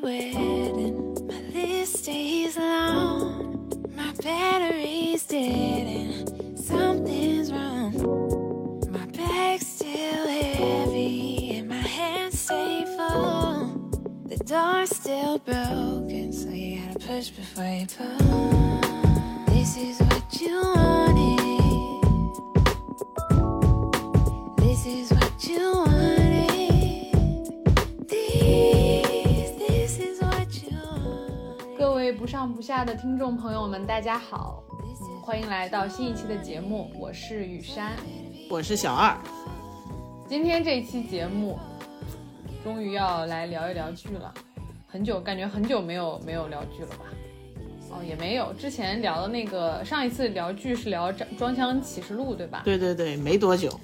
[0.00, 1.14] waiting.
[1.26, 3.72] My list stays long.
[3.94, 7.92] My battery's dead and something's wrong.
[8.90, 13.90] My bag's still heavy and my hands stay full.
[14.26, 19.44] The door's still broken, so you gotta push before you pull.
[19.46, 21.36] This is what you wanted.
[24.58, 25.12] This is
[32.36, 34.62] 上不下的听众朋友们，大家好，
[35.00, 37.96] 嗯，欢迎来到新一期的节目，我是雨山。
[38.50, 39.16] 我是小二，
[40.28, 41.58] 今天这一期节目，
[42.62, 44.34] 终于要来聊一聊剧了，
[44.86, 47.06] 很久感觉很久没有没有聊剧了吧？
[47.90, 52.60] 哦，也没有，之前聊的那个上一次聊剧是聊《装装腔启示录》，对吧？
[52.66, 53.80] 对对对，没多久，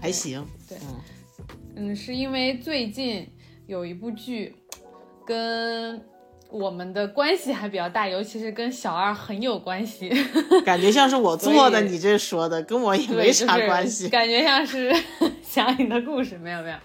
[0.00, 0.42] 还行。
[0.66, 3.30] 对嗯，嗯，是因为最近
[3.66, 4.56] 有一部剧
[5.26, 6.02] 跟
[6.50, 10.10] 我们的关系还比较大，尤其是跟小二很有关系。
[10.64, 14.08] 感觉像是我做的，你这说的跟我也没啥就是关系。
[14.08, 14.92] 感觉像是
[15.42, 16.76] 想你的故事，没有没有，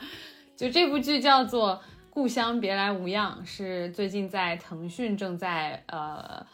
[0.56, 1.72] 就这部剧叫做
[2.10, 6.46] 《故乡别来无恙》，是最近在腾讯正在呃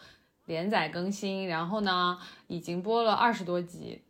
[0.46, 4.02] 连载更新，然后呢已经播了二十多集，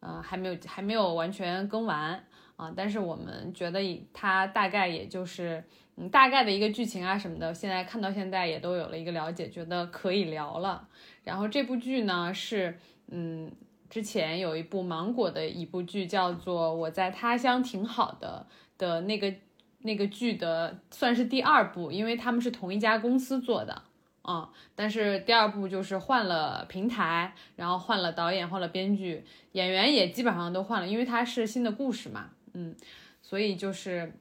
[0.00, 2.22] 呃还没有还没有完全更完
[2.56, 5.64] 啊、但是我们觉得以它大概也就是。
[5.96, 10.88] 嗯，大概的一个剧情啊什么的，现在看到现在也都有了一个了解，觉得可以聊了。
[11.24, 13.52] 然后这部剧呢是，嗯，
[13.90, 18.46] 之前有一部芒果的一部剧叫做《我在他乡挺好的》
[18.80, 19.32] 的那个
[19.80, 23.82] 那个剧的算是第二部，因为他们是同一家公司做的。
[24.24, 32.72] 嗯，但是第二部就是换了平台，然后换了导演，换了编剧，演员也基本上都换了，因为它是新的故事嘛，嗯，
[33.20, 34.12] 所以就是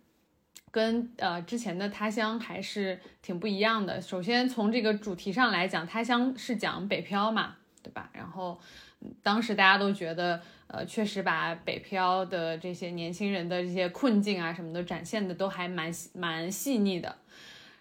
[0.72, 4.02] 跟呃之前的他乡还是挺不一样的。
[4.02, 8.10] 首先从这个主题上来讲，他乡是讲北漂嘛，对吧？
[8.14, 8.60] 然后
[9.22, 17.18] 当时大家都觉得，呃，确实把北漂的这些年轻人的这些困境啊什么的展现的都还蛮蛮细腻的。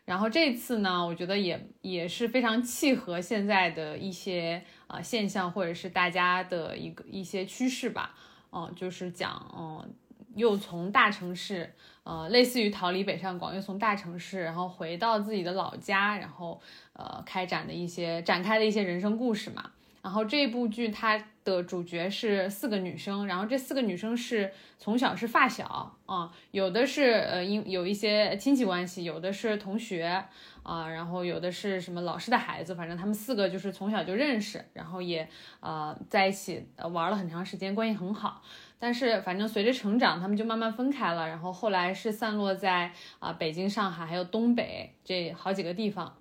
[0.07, 8.17] 然后这次呢，我觉得也也是非常契合现在的一些啊、现象，或者是大家的一个一些趋势吧。
[8.53, 9.95] 嗯、就是讲嗯、
[10.35, 11.73] 又从大城市，
[12.05, 16.61] 呃，类似于逃离北上广，又从大城市，然后回到自己的老家，然后
[16.93, 19.71] 呃，开展的一些展开的一些人生故事嘛。
[20.03, 30.25] 然后这部剧它的主角是四个女生，然后这四个女生是从小是发小啊、有的是呃因有一些亲戚关系，有的是同学
[30.63, 35.29] 啊、然后有的是什么老师的孩子，反正他们四个就是从小就认识，然后也
[35.61, 38.43] 呃在一起玩了很长时间，关系很好。
[38.83, 46.17] 但是反正随着成长，他们就慢慢分开了，然后后来是散落在啊、北京、上海还有东北这好几个地方。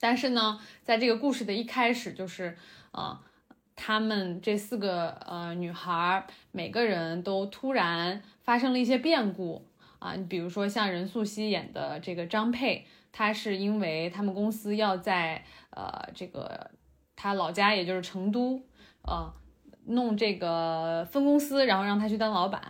[0.00, 2.56] 但是呢，在这个故事的一开始，就是
[2.92, 3.20] 啊，
[3.76, 9.66] 他们这四个呃女孩儿，每个人都突然发生了一些变故
[9.98, 10.14] 啊。
[10.14, 16.70] 你比如说像任素汐演的这个张佩，她是因为他们公司要在呃这个
[17.14, 18.62] 她老家，也就是成都，
[19.02, 19.30] 呃
[19.88, 22.62] 弄这个分公司，然后让他去当老板。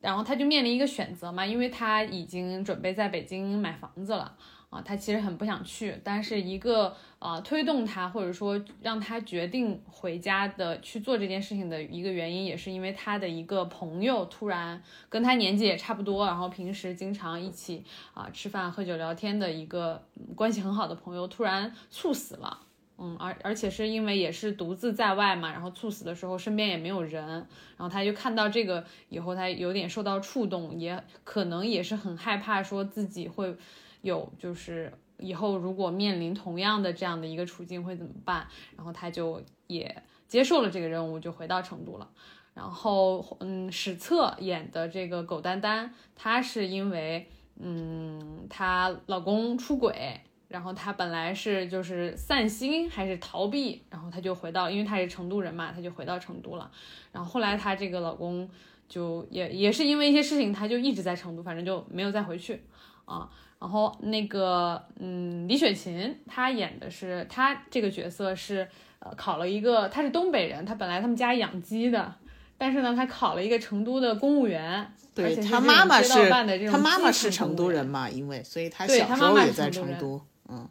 [0.00, 4.36] 然后他就面临一个选择嘛，因为他已经准备在北京买房子了
[4.70, 17.82] 啊，他其实很不想去，但是一个呃推动他或者说让他决定回家的去做这件事情的一个原因，也是因为他的一个朋友突然跟他年纪也差不多，然后平时经常一起
[18.14, 20.00] 啊、吃饭喝酒聊天的一个
[20.36, 22.60] 关系很好的朋友突然猝死了。
[22.98, 33.54] 嗯，而而且是因为也是独自在外嘛，然后猝死的时候身边也没有人，然后他就看到这个以后，他有点受到触动，也可能也是很害怕说自己会
[34.02, 38.46] 有就是以后如果面临同样的这样的一个处境会怎么办，
[38.76, 42.08] 然后他就也接受了这个任务，就回到成都了。
[42.54, 47.28] 然后，嗯，史策演的这个狗丹丹，她是因为，
[47.60, 56.70] 嗯，她老公出轨，然后她本来是就是散心还是逃避，然后她就回到，因为她是成都人嘛，她就回到成都了。
[57.12, 58.48] 然后后来她这个老公
[58.88, 62.62] 就也也是因为一些事情，她就一直在成都，反正就没有再回去
[63.04, 63.28] 啊。
[63.58, 68.68] 然后那个，嗯，李雪琴她演的是她这个角色是
[69.00, 72.14] 呃考了一个，她是东北人，她本来他们家养鸡的，
[72.56, 80.20] 但是呢，她考了一个成都的公务员，而对且是他妈妈是道办的这种他妈妈是成都人嘛，因为所以他对小时候也在成都。
[80.48, 80.68] 嗯，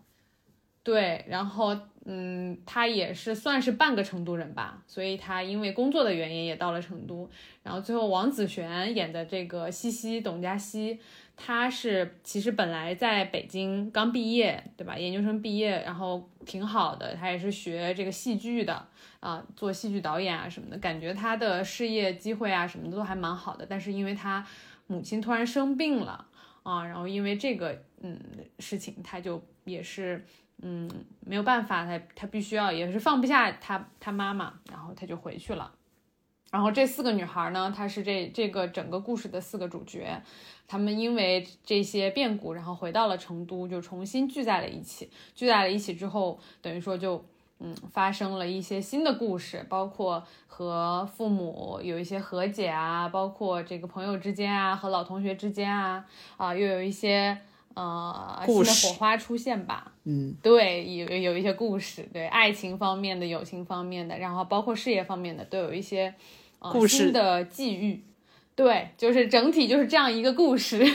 [0.83, 7.29] 对，然后嗯，他也是算是半个成都人吧，所以他因为工作的原因也到了成都。
[7.63, 10.99] 然后最后王子璇演的这个西西董佳熙，
[11.35, 14.95] 他是其实本来在北京刚毕业，对吧？
[14.97, 18.87] 研究生毕业，然后挺好的，他也是学这个戏剧的
[19.19, 23.65] 啊，做戏剧导演啊什么的，感觉他的事业机会啊什么的都还蛮好的。
[23.67, 24.45] 但是因为他
[24.85, 26.27] 母亲突然生病了
[26.65, 28.19] 啊，然后因为这个嗯
[28.57, 30.25] 事情，他就也是
[30.63, 30.89] 嗯
[31.19, 35.71] 没有办法，他他必须要也是放不下他他妈妈，然后他就回去了。
[36.51, 40.21] 然后这四个女孩呢，她是这这个整个故事的四个主角，
[40.67, 45.11] 她们因为这些变故，然后回到了成都，就重新聚在了一起。
[45.33, 47.25] 聚在了一起之后，等于说就
[47.59, 56.05] 嗯发生了一些新的故事，包括和父母有一些和解啊，包括这个朋友之间啊，和老同学之间啊，
[56.37, 57.37] 啊又有一些
[57.73, 59.91] 呃新的火花出现吧。
[60.03, 66.13] 嗯，对，有有一些故事，对爱情方面的、友情方面的，然后包括事业方面的，都有一些
[66.59, 68.03] 呃故新的际遇。
[68.55, 70.85] 对，就是整体就是这样一个故事。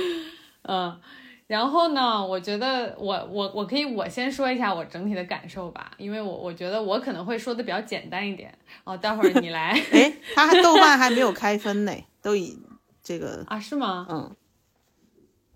[0.62, 1.00] 嗯，
[1.50, 8.56] 然后呢，我觉得我我我可以我先说一下我整体的感受吧，因为我我觉得我可能会说的比较简单一点。
[8.84, 11.92] 哦，待会儿你来 哎，他还豆瓣还没有开分呢，
[12.22, 12.56] 都已
[13.02, 13.58] 这个啊？
[13.58, 14.06] 是吗？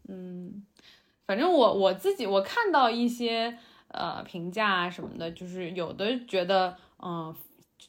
[0.08, 0.64] 嗯
[1.26, 3.56] 反正我我自己我看到一些
[3.86, 7.32] 呃评价啊什么的，就是有的觉得嗯。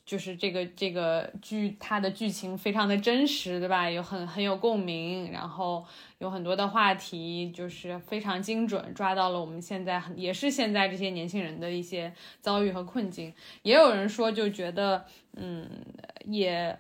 [0.06, 3.90] 就是这个这个剧，它的剧情非常的真实，对吧？
[3.90, 5.84] 有很很有共鸣，然后
[6.19, 13.34] 有很多的话题，就是非常精准，抓到了我们现在很也是现在这些年轻人的一些遭遇和困境。
[13.63, 15.04] 也有人说就觉得，
[15.38, 15.68] 嗯，
[16.25, 16.78] 也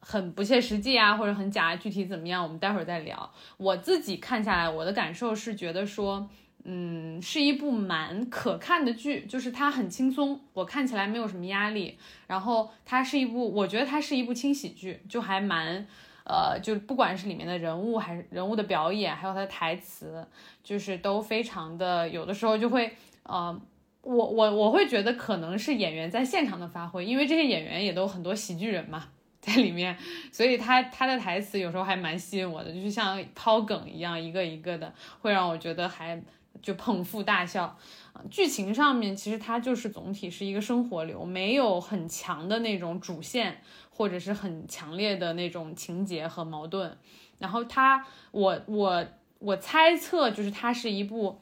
[0.00, 3.30] 很不切实际啊，或者很假，具体怎么样，我们待会儿再聊。
[3.58, 6.30] 我自己看下来，我的感受是觉得说。
[6.70, 11.96] 嗯，是一部蛮可看的剧，就是它很轻松，我看起来没有什么压力。
[12.26, 15.86] 然后它是一部，我觉得它是一部轻喜剧，就还蛮，
[16.24, 20.22] 呃，就不管是里面的人物，还是人物的表演，还有它的台词，
[20.62, 23.58] 就是都非常的，有的时候就会，呃，
[24.02, 29.08] 我我我会觉得可能是演员在现场的发挥，因为这些演员也都很多喜剧人嘛，
[29.40, 29.96] 在里面，
[30.30, 34.92] 所以他他的台词有时候还蛮吸引我的，就是像抛梗一样，一个一个的，
[35.22, 36.20] 会让我觉得还。
[36.62, 37.78] 就捧腹大笑，
[38.30, 46.96] 剧情上面其实它就是总体是一个生活流，没有很强的那种主线，或者是很强烈的那种情节和矛盾。
[47.38, 49.06] 然后它，我我
[49.38, 51.40] 我猜测就是它是一部，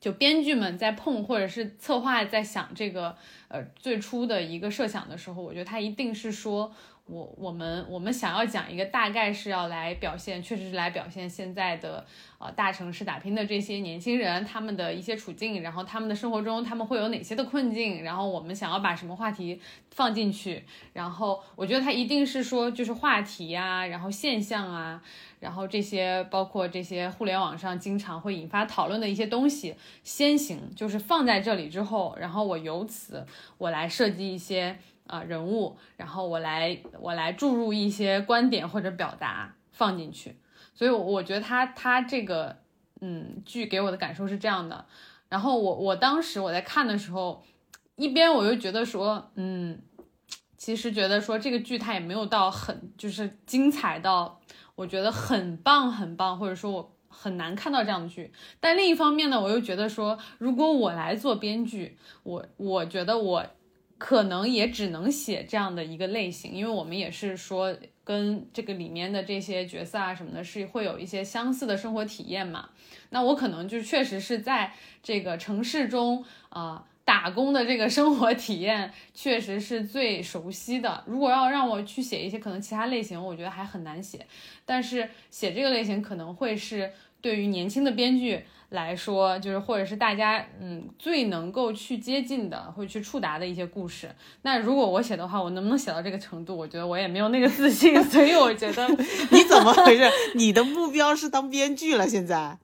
[0.00, 3.16] 就编剧们在碰或者是策划在想这个，
[3.48, 6.74] 呃，最初的一个设想的时候，我觉得它一定是说。
[7.10, 12.06] 我我们我们想要讲一个大概是要来表现，确实是来表现现在的
[12.38, 19.60] 呃大城市打拼的这些年轻人他们的一些处境，然后他们的生活中他们会有哪些的困境，然后我们想要把什么话题
[19.90, 25.02] 放进去，然后我觉得它一定是说就是话题啊，然后现象啊，
[25.40, 29.74] 然后这些包括这些互联网上经常会引发讨论的一些东西
[30.04, 33.26] 先行，就是放在这里之后，然后我由此
[33.58, 34.78] 我来设计一些。
[35.10, 40.36] 啊，人物，然后我来我来注入一些观点或者表达放进去，
[40.72, 42.56] 所以我觉得他他这个
[43.00, 44.86] 嗯剧给我的感受是这样的。
[45.28, 47.42] 然后我我当时我在看的时候，
[47.96, 49.80] 一边我又觉得说，嗯，
[50.56, 54.40] 其实觉得说这个剧它也没有到很就是精彩到
[54.76, 58.32] 我觉得很棒很棒，或者说我很难看到这样的剧。
[58.60, 63.44] 但另一方面呢，我又觉得说，如果我来做编剧，我我觉得我。
[64.00, 72.70] 可能也只能写这样的一个类型，因为我们也是说跟这个里面的这些角色啊什么的，是会有一些相似的生活体验嘛。
[73.10, 81.04] 那我可能就确实是在这个城市中啊打工的这个生活体验，确实是最熟悉的。
[81.06, 84.26] 如果要让我去写一些可能其他类型，我觉得还很难写。
[84.64, 86.90] 但是写这个类型可能会是
[87.20, 88.46] 对于年轻的编剧。
[88.70, 94.14] 来说，就是或者是大家嗯最能够去接近的，会去触达的一些故事。
[94.42, 96.56] 那如果我写的话，我能不能写到这个程度？
[96.56, 98.88] 我觉得我也没有那个自信， 所以我觉得
[99.30, 100.08] 你怎么回事？
[100.34, 102.06] 你的目标是当编剧了？
[102.08, 102.58] 现在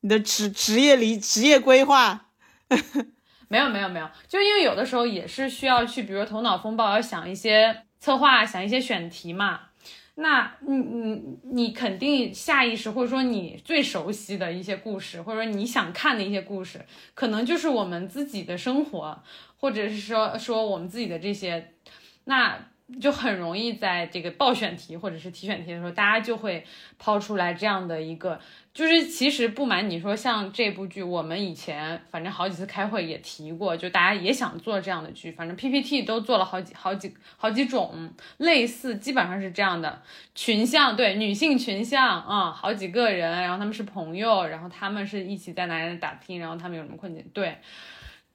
[0.00, 2.26] 你的职职业离职业规划？
[3.48, 9.60] 没有没有没有，就因为有的时候也是需要去，比如头脑风暴，要想一些策划，想一些选题嘛。
[10.14, 19.22] 那你你你肯定下意识或者说你最熟悉的一些故事，或者说你想看的一些故事，可能就是我们自己的生活，
[19.56, 21.72] 或者是说说我们自己的这些。
[22.24, 22.68] 那
[23.00, 26.64] 就很容易在这个报选题或者是提选题的时候，大家就会
[26.98, 28.40] 抛出来这样的一个，
[28.72, 40.02] 就是其实不瞒你说，像这部剧，我们以前反正好几次开会也提过，就大家也想做这样的剧，反正 PPT 都做了好几好几好几种类似，基本上是这样的
[40.34, 47.56] 群像，对女性群像啊，好几个人，然后他们是朋友，然后他们是一起在哪里打拼，然后他们有什么困境，对。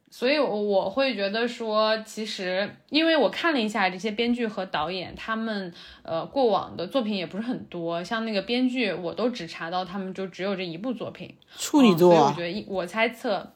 [0.09, 5.71] 所以我会觉得说，其实因为我看了一下这些编剧和导演，他们
[6.01, 12.13] 呃过往的作品也不是很多，像那个编剧我都只查到他们就只有这一部作品处女座。
[12.13, 13.51] 所以我觉得我猜测，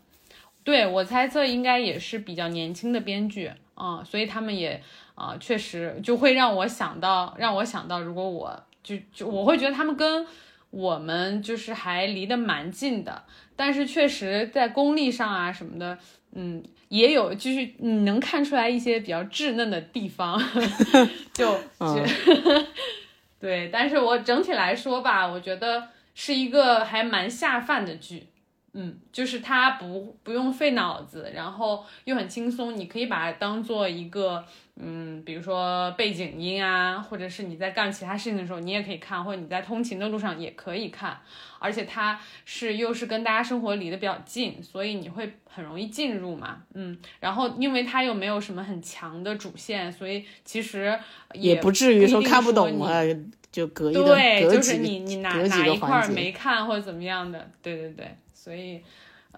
[0.64, 4.84] 对我猜测应该也是比较年轻的编剧啊，所以他们也
[5.16, 10.28] 啊确实就会让我想到，让我想到如果我就就我会觉得他们跟
[10.70, 13.24] 我们就是还离得蛮近的，
[13.56, 15.98] 但是确实在功力上啊什么的。
[16.34, 20.42] 嗯，也有，就是你能看出来一些比较稚嫩的地方，
[21.34, 22.04] 就就
[23.40, 23.70] 对。
[23.72, 28.28] 但是我整体来说吧，我觉得是一个还蛮下饭的剧。
[28.74, 34.46] 嗯，就是它不不用费脑子，然后又很轻松，你可以把它当做一个。
[34.84, 41.18] 嗯，比如说背景音啊，或者是你在干其他事情的时候，你也可以看，或者你在通勤的路上也可以看。
[41.60, 46.64] 而且它是又是跟大家生活离得比较近，所以你会很容易进入嘛。
[46.74, 50.98] 嗯，然后因为它又没有什么很强的主线，所以其实
[51.34, 53.02] 也不至于说看不懂啊，
[53.52, 58.82] 就隔一对，就是你你哪哪一块没看或者怎么样的，对对对，所以。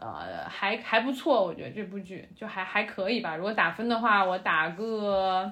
[0.03, 3.35] 呃，还还不错，我觉得这部剧就还还可以吧。
[3.35, 5.51] 如果打分的话，我打个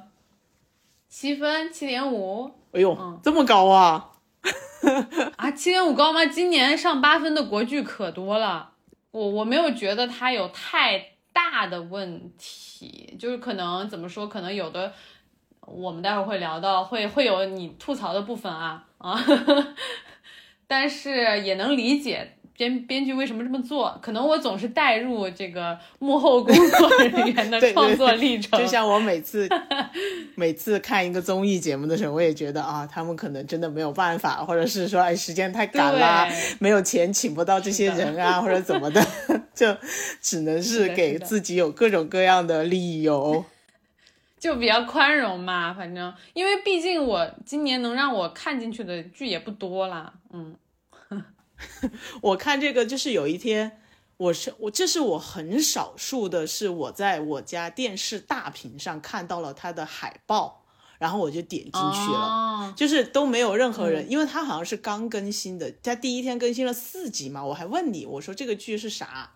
[1.08, 2.52] 七分，七点五。
[2.74, 4.12] 哎呦，这么高啊！
[5.38, 6.26] 啊，七点五高吗？
[6.26, 8.72] 今年上八分的国剧可多了，
[9.12, 14.92] 我我没有觉得它有太大的问题，就是可能怎么说，可能有的
[15.62, 19.18] 我们待会儿会聊到，会会有你吐槽的部分啊啊，
[20.68, 22.38] 但是也能理解。
[22.62, 23.98] 编编剧为什么这么做？
[24.04, 28.60] 可能我总是带入这个幕后工作人员的创作历程。
[28.60, 29.50] 就像我每次
[30.38, 39.04] 每次看一个综艺节目的时候，我也觉得啊，他们可能真的没有办法，或者是说哎时间太赶啦，没有钱请不到这些人啊，或者怎么的，
[39.56, 39.76] 就
[40.22, 43.44] 只能是给自己有各种各样的理由，
[44.38, 45.74] 就比较宽容嘛。
[45.74, 50.54] 反正因为毕竟我今年能让我看进去的剧也不多啦，嗯。
[52.22, 53.80] 我看这个就是有一天，
[54.18, 60.66] 我是我这是我很少数的，是我在我家电视大屏上看到了它的海报，
[61.00, 69.32] 然后我就点进去了，就是都没有任何人，因为它好像是刚更新的，它第一天更新了四集嘛，我还问你，我说这个剧是啥，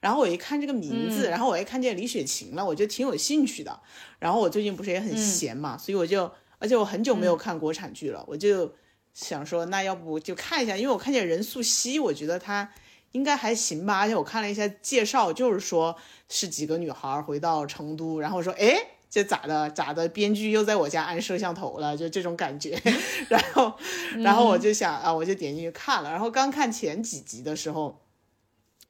[0.00, 3.80] 然后我一看这个名字，然后我一看见李雪琴了，我就挺有兴趣的，
[4.20, 8.72] 然后我最近不是也很闲嘛，所以我就，而且我很久没有看国产剧了，我就。
[9.20, 12.72] 想说那要不就看一下，因为我看见任素汐，我觉得她
[13.10, 13.98] 应该还行吧。
[13.98, 15.96] 而且我看了一下介绍，就是说
[16.28, 18.78] 是几个女孩回到成都，然后说哎，
[19.10, 22.80] 这咋的咋的，编剧又在我家安摄像头了，就这种感觉。
[23.28, 23.72] 然后
[24.18, 26.12] 然后我就想啊，我就点进去看了。
[26.12, 28.00] 然后刚看前几集的时候，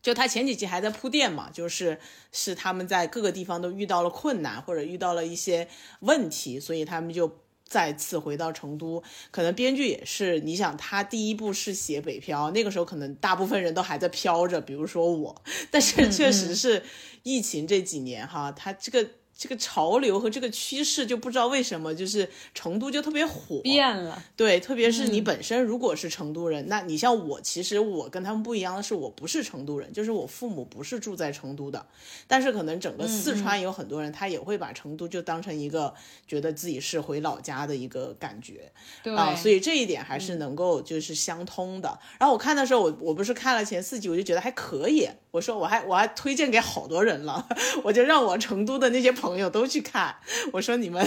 [0.02, 1.98] 就他前几集还在铺垫嘛，就是
[2.32, 5.68] 是他们在各个地方都遇到了困难或者遇到了一些
[6.00, 7.38] 问题，所以他们就。
[7.68, 16.82] 再次回到成都，可能编剧也是，你想他第一部是写北漂，那个时候可能大部分人都还在飘着，比如说我， 但是确实是
[17.22, 19.08] 疫情这几年哈，他这个。
[19.38, 24.20] 这个潮流和这个趋势就不知道为什么，就是成都就特别火，变了。
[24.36, 31.86] 对，特别是你本身如果是成都人，那你像我，其实我跟他们不一样的是，我不是成都人，就是我父母不是住在成都的。
[32.26, 35.94] 但是可能整个四川有很多人，他也会把成都就当成一个
[36.26, 38.72] 觉得自己是回老家的一个感觉。
[39.04, 41.96] 对啊，所以这一点还是能够就是相通的。
[42.18, 45.08] 然后我看的时候，我我不是看了前四集，我就觉得还可以。
[45.30, 47.46] 我说我还我还推荐给好多人了，
[47.84, 49.27] 我就让我成都的那些朋。
[49.28, 50.16] 朋友都去看，
[50.54, 51.06] 我说你们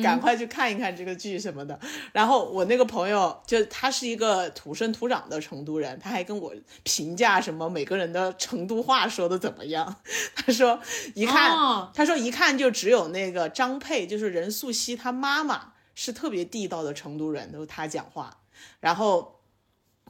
[0.00, 1.78] 赶快去看一看这个剧什么的。
[2.12, 6.54] 然后我那个朋友就他是一个土生土长的成都人，他还跟我
[6.84, 9.96] 评价什么每个人的成都话说的怎么样。
[10.36, 10.80] 他说
[11.14, 18.38] 一看，他说一看就只有那个张佩，就是任素汐她妈妈是特别地道的成都人，都是他讲话。
[18.78, 19.35] 然后。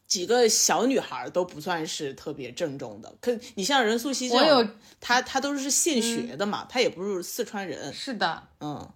[0.07, 4.71] 几个小女孩都不算是特别正宗的，可你像任素汐这种，
[5.01, 7.93] 她她都是现学的嘛，她也不是四川人。
[7.93, 8.89] 是的，嗯，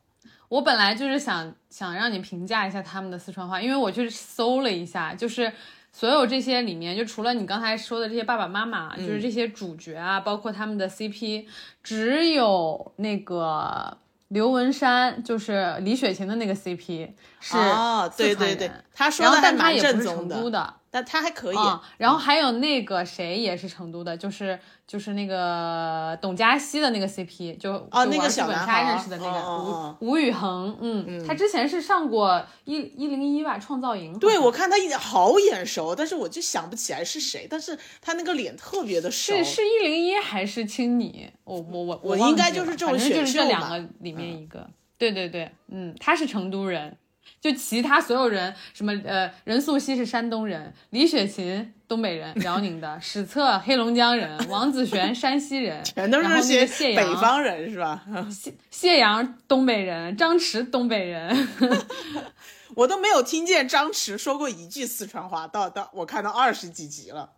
[0.49, 5.53] 我本来就是想想让你评价一下他们的四川话，因为我去搜了一下，就是
[5.93, 11.47] 所有这些里面，就除了你刚才说的这些爸爸妈妈，就是这些主角啊，包括他们的 CP，
[11.83, 13.99] 只有那个
[14.29, 20.75] 刘文山就是李雪琴的那个 CP 是哦，对对对人，他说的还蛮但他也不是正宗成都的。
[20.91, 21.57] 但他还可以。
[21.57, 39.33] 啊、然后还有那个谁也是成都的，就是就是那个董佳熙的那个 CP，就哦就那个小男玩剧本杀孩认识的那个吴吴宇恒，嗯，他之前是上过一一零一吧创造营，对，我看他一好眼熟，但是我就想不起来是谁，但是他那个脸特别的熟。
[39.37, 41.31] 是是一零一还是青你？
[41.45, 44.69] 我我我我应该就是这种就是这两个里面一个。
[44.99, 46.95] 对对对，嗯，他是成都人，
[47.41, 58.05] 就其他所有人，什么呃，任素汐是山东人，李雪琴东北人，辽宁的，史策黑龙江人，王子璇山西人， 全都是些北方人是吧？
[58.31, 61.49] 谢谢阳东北人，张弛东北人，
[62.77, 67.31] 我都没有听见张弛说过一句四川话，到到我看到二十几集了，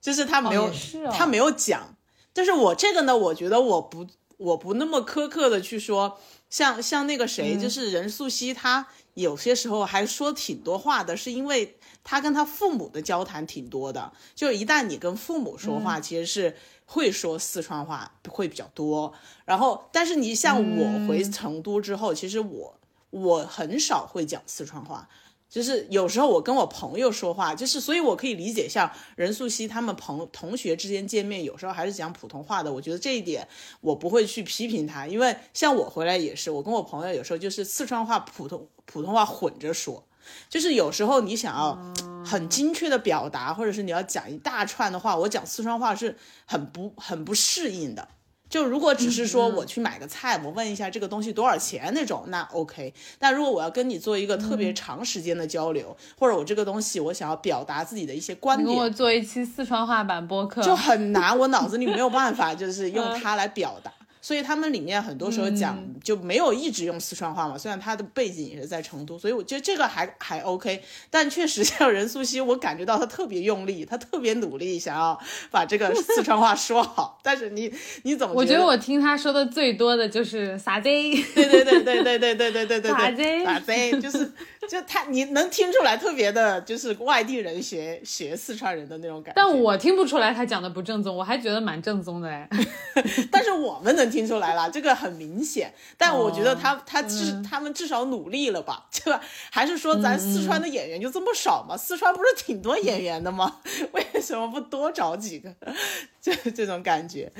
[0.00, 1.96] 就是他没有、哦是哦他没有讲。
[2.32, 14.12] 但是我这个呢，我觉得我不我不那么苛刻的去说，像像那个谁，嗯就是任素汐，她有些时候还说挺多话的，是因为她跟她父母的交谈挺多的。
[14.34, 19.12] 就一旦你跟父母说嗯话，其实是会说四川话会比较多。
[19.44, 22.78] 然后，但是你像我回嗯成都之后，其实我
[23.10, 25.08] 我很少会讲四川话。
[25.48, 32.72] 就是有时候我跟我朋友说话，就是所以我可以理解像任素汐他们朋同学之间见面，有时候还是讲普通话的。
[32.72, 33.48] 我觉得这一点
[33.80, 40.04] 我不会去批评他，因为像我回来也是，我跟我朋友有时候就是四川话、普通普通话混着说。
[40.50, 41.74] 就是有时候你想要
[42.22, 48.06] 很精确的表达，或者是你要讲一大串的话，我讲四川话是很不很不适应的。
[48.48, 52.92] 就如果只是说我去买个菜，我问一下这个东西多少钱那种，那 OK。
[53.18, 63.92] 但如果我要跟你做一个特别长时间的交流，或者我这个东西我想要表达自己的一些观你跟我点，做一期四川话版播客，就很难，我脑子里没有办法就是嗯用它来表达。
[64.20, 70.82] 所以他们里面很多时候讲就没有一直用四川话嘛，虽然他的背景也是在成都，所以我觉得这个还还 OK。
[71.10, 75.18] 但确实像任素汐，我感觉到他特别用力，他特别努力想要
[75.50, 77.72] 把这个四川话说好， 但是你
[78.02, 83.44] 你怎么我觉得我听他说的最多的就是傻贼，对对对对对对对对对对傻对，贼。
[83.44, 84.32] 傻贼就是
[84.66, 89.36] 就他你能听出来特别的，就是外地人学学四川人的那种感觉。
[89.36, 92.48] 但我听不出来他讲的不正宗，我还觉得蛮正宗的哎。
[93.30, 95.72] 但是我们能听出来了，这个很明显。
[95.96, 98.86] 但我觉得他、哦他至、嗯他们至少努力了吧？
[98.90, 101.76] 这个还是说咱四川的演员就这么少吗？
[101.76, 103.60] 四川不是挺多演员的吗？
[103.92, 105.54] 为什么不多找几个？
[106.20, 107.30] 就这种感觉。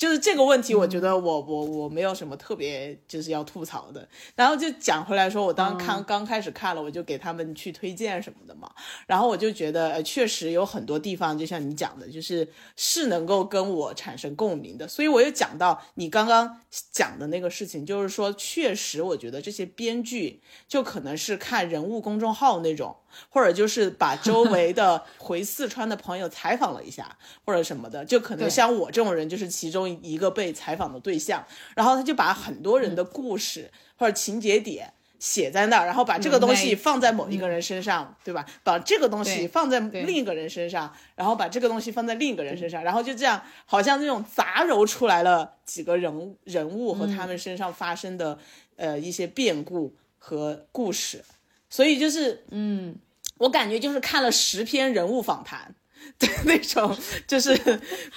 [0.00, 4.08] 就是这个问题，我觉得我我我没有什么特别就是要吐槽的。
[4.34, 8.72] 然后就讲回来说，我当看、刚开始看了，我就给他们去推荐什么的嘛。
[9.06, 14.88] 然后我就觉得，呃，确实有很多地方，就像你讲的，就是是能够跟我产生共鸣的。
[14.88, 22.96] 所以我又讲到你刚刚讲的那个事情，就是说，确实我觉得这些编剧就可能是看人物公众号那种，
[23.28, 34.92] 或者就是把周围的 回四川的朋友采访了一下，或者什么的，就可能像我这种人就是其中一个被采访的对象，然后他就把很多人的故事或者情节点。
[35.20, 38.46] 写在那儿，然后把这个东西放在某一个人身上，对吧？
[38.64, 48.38] 把这个东西放在另一个人身上，然后把这个东西放在另一个人身上，然后就这样，好像那种杂糅出来了几个人物人物和他们身上发生的、
[48.76, 51.22] 呃一些变故和故事，
[51.68, 52.96] 所以就是嗯，
[53.36, 55.74] 我感觉就是看了十篇人物访谈
[56.18, 56.96] 的那种，
[57.26, 57.58] 就是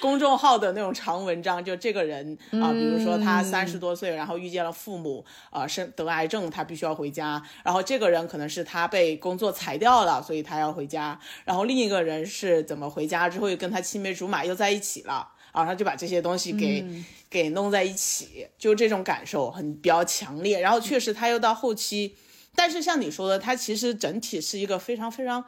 [0.00, 15.30] 公众号的那种长文章，就这个人啊、比如说他三十多岁，然后遇见了父母啊、生得癌症，他必须要回家，然后这个人可能是他被工作裁掉了，所以他要回家，然后另一个人是怎么回家之后又跟他青梅竹马又在一起了。
[15.52, 16.84] 啊，他就把这些东西给、
[17.30, 20.58] 给弄在一起，就这种感受很比较强烈。
[20.58, 22.16] 然后确实他又到后期，
[22.56, 25.44] 但是像你说的，他其实整体是一个非常非常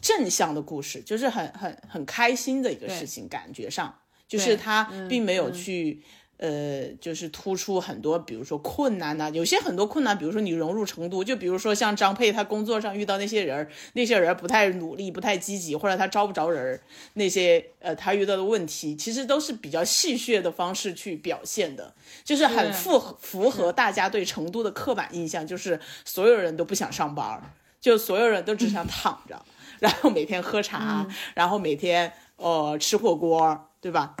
[0.00, 3.98] 正向的故事，就是很很很开心的一个事情，感觉上。
[4.26, 6.02] 就是他嗯并没有去。
[6.38, 16.80] 呃，就是突出很多，比如说困难呐、有些很多困难，比如说你融入成都，就比如说像张佩，他工作上遇到那些人，那些人不太努力、不太积极，或者他招不着人，
[17.12, 22.80] 那些呃他遇到的问题，其实都是比较戏谑的方式去表现的，就是很是。
[22.80, 27.40] 符合符合大家对成都的刻板印象，就是所有人都不想上班，
[27.80, 29.40] 就所有人都只想 躺着，
[29.82, 34.14] 然后每天喝茶，然后每天呃吃火锅，对吧？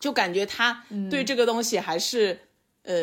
[0.00, 2.40] 就感觉他对这个东西还是、
[2.82, 2.94] 呃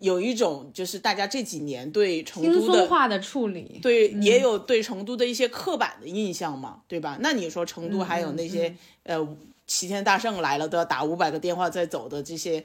[0.00, 7.18] 有一种就是大家这几年对成都的松化的处理，对，也有对成都的一些刻板的印象嘛，对吧？
[7.20, 9.36] 那你说成都还有那些、呃
[9.66, 12.64] 齐天大圣来了都要打五百个电话再走的这些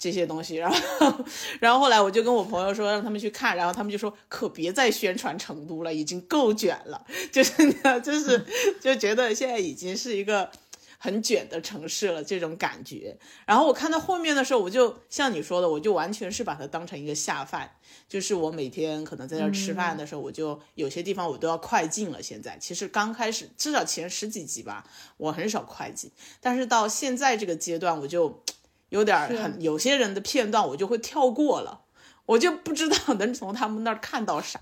[0.00, 1.24] 这些东西，然后，
[1.60, 8.42] 然后后来我就跟我朋友说让他们去看，然后他们就说可别再宣传成都了，已经够卷了， 就是呢， 就是
[8.80, 10.50] 就觉得现在已经是一个
[10.96, 13.18] 很卷的城市了这种感觉。
[13.44, 17.70] 然后我看到后面的时候，我就像你说的，我就完全是把它当成一个下饭，
[18.08, 22.22] 就是我每天可能在这儿吃饭的时候，我就有些地方我都要快进了。
[22.22, 24.82] 现在其实刚开始至少前十几集吧，
[25.18, 26.10] 我很少快进，
[26.40, 28.42] 但是到现在这个阶段，我就。
[28.90, 31.80] 有点很，有些人的片段我就会跳过了，
[32.26, 34.60] 我就不知道能从他们那儿看到啥。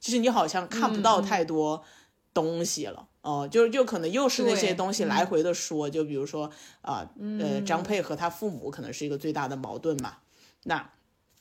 [0.00, 1.84] 就是你好像看不到太多
[2.32, 7.08] 东西了，哦，就就可能又是那些东西来回的说，就比如说啊，
[7.40, 10.16] 呃，张佩和他父母可能是一个最大的矛盾嘛。
[10.64, 10.90] 那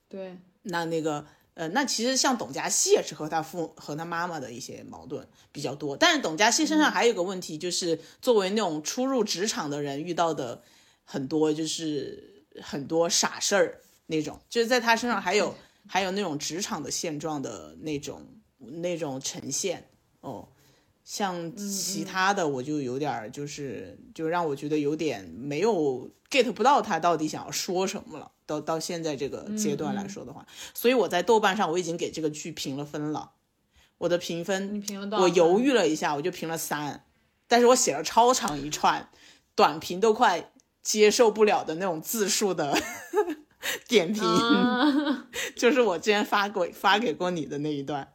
[0.09, 5.95] 对，那那个呃，那其实像董佳熙也是和他父和他妈妈的一些矛盾比较多。
[5.95, 10.61] 但是董佳熙身上还有个问题，就是作为那种初入职场的人遇到的。
[11.05, 15.55] 很多就是很多傻事儿那种，就是在他身上还有
[15.87, 18.21] 还有那种职场的现状的那种
[18.59, 19.87] 那种呈现。
[20.21, 20.47] 哦，
[21.03, 28.31] 像其他的我就有点就是就让我觉得有点没有 get 不到他到底想要说什么了。
[28.47, 33.31] 到到现在这个阶段来说的话，所以我在豆瓣上我已经给这个剧评了分了，
[33.97, 34.83] 我的评分？
[35.19, 37.05] 我犹豫了一下，我就评了三，
[37.47, 39.09] 但是我写了超长一串
[39.55, 40.51] 短评都快。
[40.85, 42.77] 接受不了的那种字数的
[43.89, 44.23] 点评，
[45.57, 48.07] 就是我之前发过发给过你的那一段。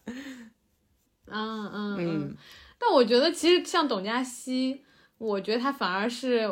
[1.27, 2.37] 嗯嗯嗯。
[2.79, 4.85] 但我觉得其实像董佳熙，
[5.19, 6.49] 我觉得他反而是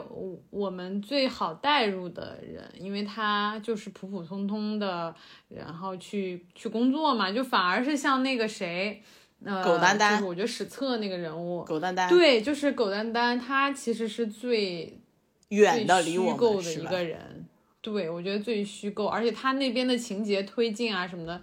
[0.51, 5.15] 我们最好带入的人，因为他就是普普通通的，
[5.47, 9.01] 然后去去工作嘛，就反而是像那个谁，
[9.45, 15.01] 呃，狗丹丹，我觉得史册那个人物，狗丹丹，对，就是狗丹丹，他其实是最。
[15.49, 17.47] 远的离我们的一个人，
[17.81, 21.41] 对我觉得最虚构，而且他那边的情节推进啊什么的，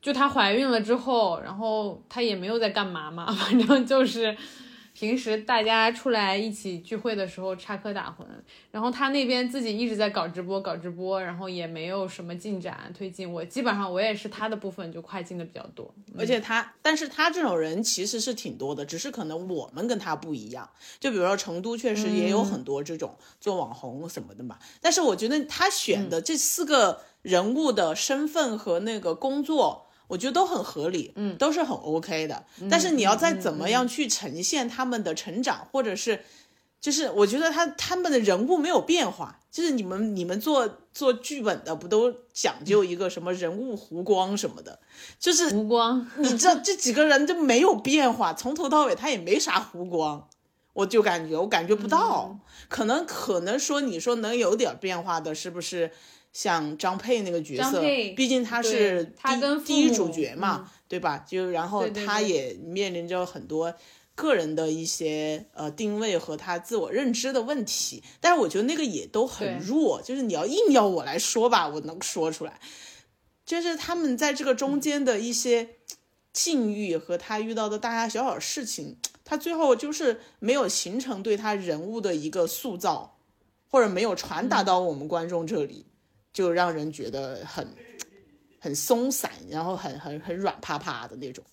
[0.00, 4.36] 就她怀孕了之后，然后她也没有在干嘛嘛， 反正就是。
[4.98, 8.26] 平时大家出来一起聚会的时候插科打诨，
[8.72, 13.32] 然后他那边自己一直在搞直播，搞直播，然后也没有什么进展推进。
[13.32, 20.68] 我基本上我也是他的部分就快进的比较多，而且他，但是他这种人其实是挺多的，只是可能我们跟他不一样。
[20.98, 29.84] 就比如说成都确实也有很多这种做网红什么的嘛，但是我觉得他选的这四个人物的身份和那个工作。
[30.08, 32.44] 我觉得都很合理，嗯，都是很 OK 的。
[32.68, 36.24] 但是你要再怎么样去呈现他们的成长，或者是，
[36.80, 39.36] 就是我觉得他他们的人物没有变化。
[39.50, 44.78] 就是你们你们做做剧本的不都讲究一个什么人物弧光什么的？
[45.18, 50.28] 就是弧光，你知道这几个人就没有变化，从头到尾他也没啥弧光，
[50.74, 52.38] 我就感觉我感觉不到。
[52.68, 55.90] 可能可能说你说能有点变化的，是不是？
[56.38, 57.80] 像张佩那个角色，
[58.14, 61.18] 毕竟他是第第一主角嘛，对吧？
[61.26, 63.74] 就然后他也面临着很多
[64.14, 72.60] 个人的一些呃定位和他自我认知的问题，但是我觉得那个也都很弱，就是你要硬要我来说吧，我能说出来，
[73.44, 75.70] 就是他们在这个中间的一些
[76.32, 83.18] 境遇和他遇到的大大小小事情，他最后就是没有形成对他人物的一个塑造，
[83.68, 85.86] 或者没有传达到我们观众这里。
[86.32, 87.66] 就让人觉得很
[88.60, 91.44] 很松散，然后很很很软趴趴的那种。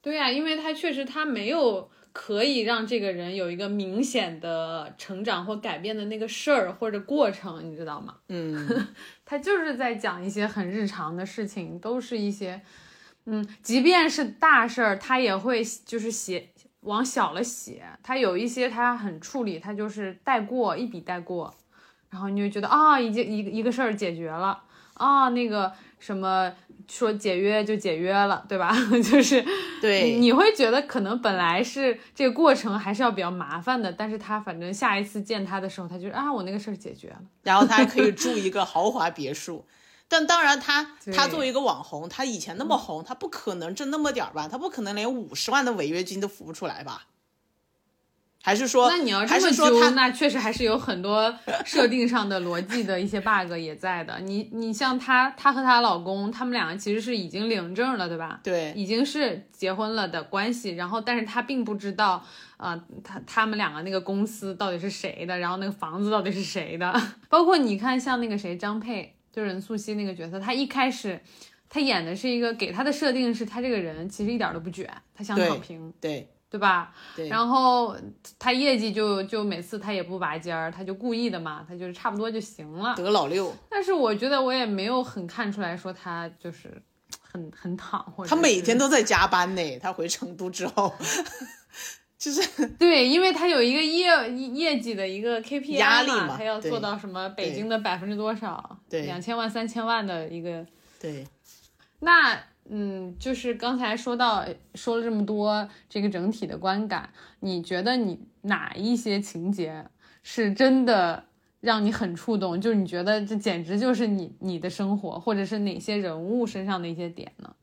[0.00, 8.18] 对呀，因为他确实他没有可以让这个人有一个明显的成长或改变的那个事儿或者过程，你知道吗？
[8.28, 8.88] 嗯，
[9.24, 12.62] 他就是在讲一些很日常的事情，都是一些，
[13.26, 16.48] 嗯，即便是大事儿，他也会就是写
[16.80, 17.84] 往小了写。
[18.02, 21.54] 他有一些他很处理，他就是带过一笔带过。
[22.12, 24.62] 然后你就觉得啊，已经一一个事儿解决了
[24.94, 26.52] 啊，那个什么
[26.86, 28.76] 说解约就解约了，对吧？
[29.02, 29.42] 就是
[29.80, 39.64] 对，你会觉得可能本来是这个过程还是要比较麻烦的，但是他反正下一次见他的时候，他就啊，我那个事儿解决了，然后他还可以 住一个豪华别墅。
[40.06, 44.46] 但当然，他他作为一个网红，他以前那么红，他不可能挣那么点儿吧？
[44.46, 47.06] 他不可能连五十万的违约金都付不出来吧？
[48.44, 51.32] 还是说，那你要这么揪，那确实还是有很多
[51.64, 54.18] 设定上的逻辑的一些 bug 也在的。
[54.18, 58.40] 你你像她，她和她老公，他们两个其实是已经领证了，对吧？
[58.42, 60.70] 对，已经是结婚了的关系。
[60.70, 62.20] 然后，但是她并不知道，
[62.56, 66.92] 呃，他他们两个那个公司到底是谁的，然后那个房子到底是谁的。
[67.30, 71.20] 包括你看，像那个谁张佩，就任素汐那个角色，她一开始，
[71.68, 75.92] 她演的是一个给她的设定是，她这个人其实一点都不卷，她想躺平。
[76.00, 76.10] 对。
[76.12, 76.94] 对吧？
[77.16, 77.96] 对，然后
[78.38, 82.94] 他业绩就就每次他也不拔尖儿，他就故意的嘛，他就是差不多就行了。
[82.94, 86.82] 得老六，但是我觉得我也没有很看出来说他就是
[87.20, 89.78] 很很躺，或者他每天都在加班呢。
[89.80, 90.92] 他回成都之后，
[92.18, 100.64] 就是对，因为他有一个业业绩的一个 KPI 压力嘛他要做到什么北京的百分之多少，对两千万、三千万的一个。
[101.00, 101.26] 对，
[102.00, 102.38] 那
[102.68, 104.44] 嗯，就是刚才说到
[104.74, 109.86] 说了这么多这个整体的观感，你觉得你哪一些情节
[110.22, 111.24] 是真的
[111.60, 112.60] 让你很触动？
[112.60, 117.54] 就是你觉得这简直就是你你的生活，或者是哪些人物身上的一些点呢？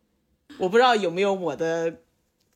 [0.58, 2.00] 我不知道有没有我的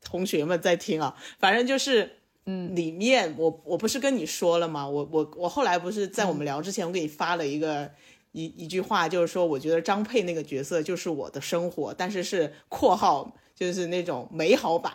[0.04, 2.18] 同学们在听啊，反正就是。
[2.46, 4.86] 嗯，里面我我不是跟你说了吗？
[4.86, 7.90] 我我我后来不是在我们聊之前，我给你发了一个
[8.34, 14.92] 一一句话，就是说我觉得张佩那个角色就是我的生活，但是是括号就是那种美好版，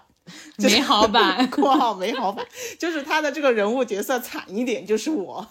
[0.58, 2.44] 美好版 括号美好版，
[2.78, 5.46] 就是他的这个人物角色惨一点就是我，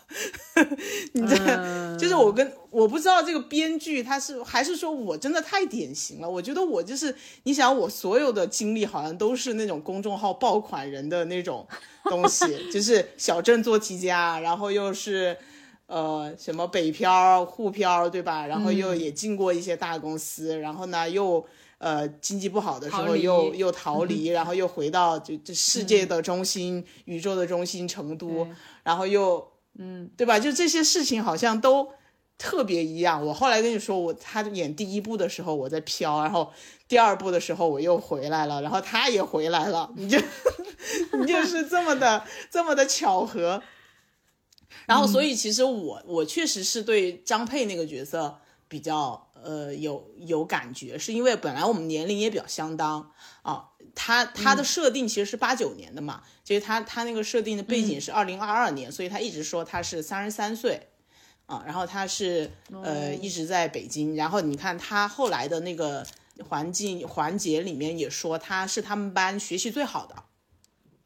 [1.13, 11.65] 你这、嗯就是我跟我不知道这个编剧他是还是说我真的太典型了，我觉得我就是你想我所有的经历好像都是那种公众号爆款人的那种
[12.04, 15.38] 东西， 就是小镇做题家，然后又是。
[15.88, 18.45] 呃，什么北漂、沪漂，对吧？
[18.45, 21.45] 然后又嗯也进过一些大公司，然后呢，又
[21.78, 28.45] 呃经济不好的时候又又逃离，然后又回到就这世界的中心、宇宙的中心成都，
[28.84, 30.38] 然后又嗯，对吧？
[30.38, 31.89] 就这些事情好像都
[32.38, 33.26] 特别一样。
[33.26, 36.52] 我后来跟你说，我他演第一部的时候我在飘，然后
[36.89, 40.19] 第二部的时候我又回来了，然后他也回来了，你就
[41.17, 43.63] 你就是这么的这么的巧合。
[44.86, 53.70] 然后，所以其实我我确实是对张佩那个角色比较呃有有感觉，是因为本来我们年龄也比较相当啊。
[54.00, 60.90] 他他的设定其实是八九年的嘛，其实他他那个设定的背景是二零二二年，所以他一直说他是三十三岁
[61.48, 62.52] 啊，然后他是
[62.84, 66.06] 呃一直在北京，然后你看他后来的那个
[66.48, 70.24] 环境环节里面也说他是他们班学习最好的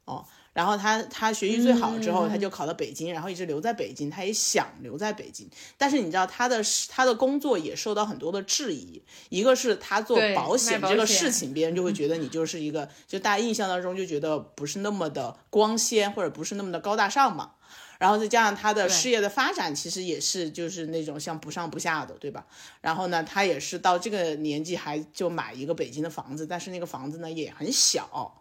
[0.04, 0.26] 哦。
[0.54, 5.50] 然后他他学习最好之后，他就考到北京，然后一直留在北京，他也想留在北京。
[5.78, 17.52] 但是你知道他的他的工作也受到很多的质疑，一个是他做保险这个事情，别人就会觉得你就是一个，就大家印象当中就觉得不是那么的光鲜，或者不是那么的高大上嘛。
[17.98, 22.46] 然后再加上他的事业的发展，其实也是就是那种像不上不下的，对吧？
[22.82, 28.41] 然后呢，他也是到这个年纪还就买一个北京的房子，但是那个房子呢也很小。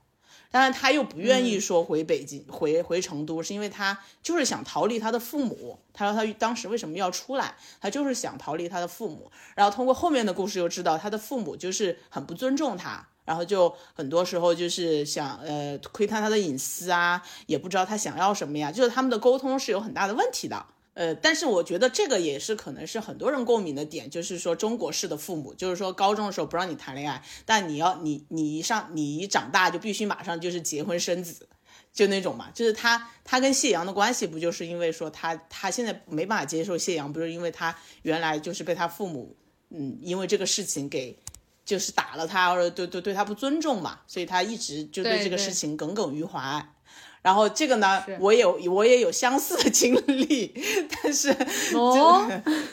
[0.53, 5.79] 当然，他又不愿意说回北京、回回成都，是因为他就是想逃离他的父母。
[5.93, 9.31] 他说他当时为什么要出来，他就是想逃离他的父母。
[9.55, 20.67] 然后通过后面的故事又知道，他的父母就是很不尊重他，然后就很多时候就是想呃窥探他的隐私啊，也不知道他想要什么呀，就是他们的沟通是有很大的问题的。
[21.01, 31.49] 呃，但是我觉得这个也是可能是很多人共鸣的点，就是说中国式的父母，就是说高中的时候不让你谈恋爱，但你要你你一上你一长大就必须马上就是结婚生子，
[31.91, 39.35] 就那种嘛，就是他他跟谢阳的关系不就是因为说他他现在没办法接受谢阳，不是因为他原来就是被他父母
[39.71, 41.17] 嗯因为这个事情给
[41.65, 46.75] 就是打了他，或者对对对他不尊重嘛，所以他一直就对这个事情耿耿于怀。
[47.23, 50.55] 然后这个呢是，我有我也有相似的经历，
[51.03, 51.31] 但是
[51.75, 52.27] 哦，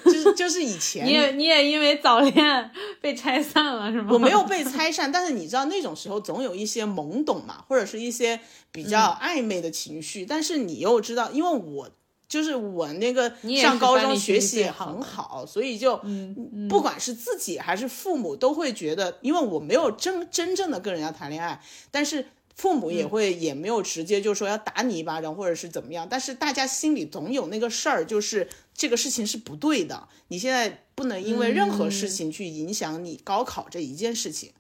[0.06, 4.08] 就是就是以前你也你也因为早恋被拆散了是吗？
[4.14, 8.40] 我没有被拆散，但是你知道那种时候总有一些懵懂嘛，或者是一些
[8.72, 11.90] 比较嗯暧昧的情绪，但是你又知道，因为我
[12.30, 13.30] 就是我那个
[13.62, 22.28] 上高中学习也很好，所以就嗯不管是自己还是父母都会觉得，因为我没有真真正的跟人家谈恋爱，但是。
[22.58, 30.10] 父母嗯也会也没有直接就说要打你一巴掌或者是怎么样，但是大家心里总有那个事儿，就是这个事情是不对的。
[30.28, 34.52] 你现在不能因为任何事情去影响你高考这一件事情。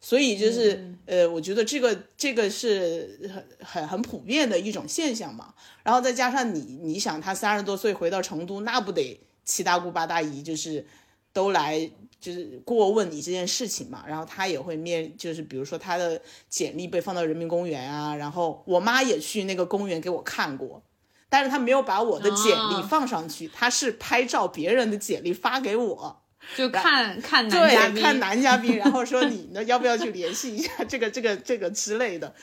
[0.00, 5.52] 所以就是，呃，我觉得这个这个是很很很普遍的一种现象嘛。
[5.82, 10.86] 然后再加上你，你想他三十多岁回到成都，那不得七大姑八大姨就是
[11.32, 14.04] 都来就是过问你这件事情嘛。
[14.06, 20.82] 然后他也会面，就是比如说他的简历被放到人民公园啊，然后我妈也去那个公园给我看过。
[21.30, 26.22] 但是他没有把我的简历哦放上去，他是拍照别人的简历发给我，
[26.56, 32.34] 就看看男嘉对，宾，看男嘉宾，然后说你呢要不要去联系一下这个这个这个之类的，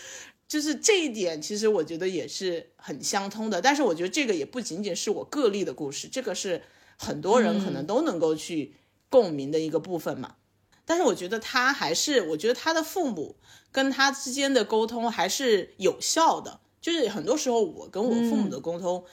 [0.48, 3.60] 就是这一点，其实我觉得也是很相通的。
[3.60, 6.62] 但是我觉得这个也不仅仅是我个例的故事，这个是
[6.96, 8.76] 很多人可能都能够去
[9.16, 10.36] 共鸣的一个部分嘛。
[10.84, 13.38] 但是我觉得他还是，我觉得他的父母
[13.72, 16.60] 跟他之间的沟通还是有效的。
[16.82, 19.06] 就是很多时候我跟我父母的沟通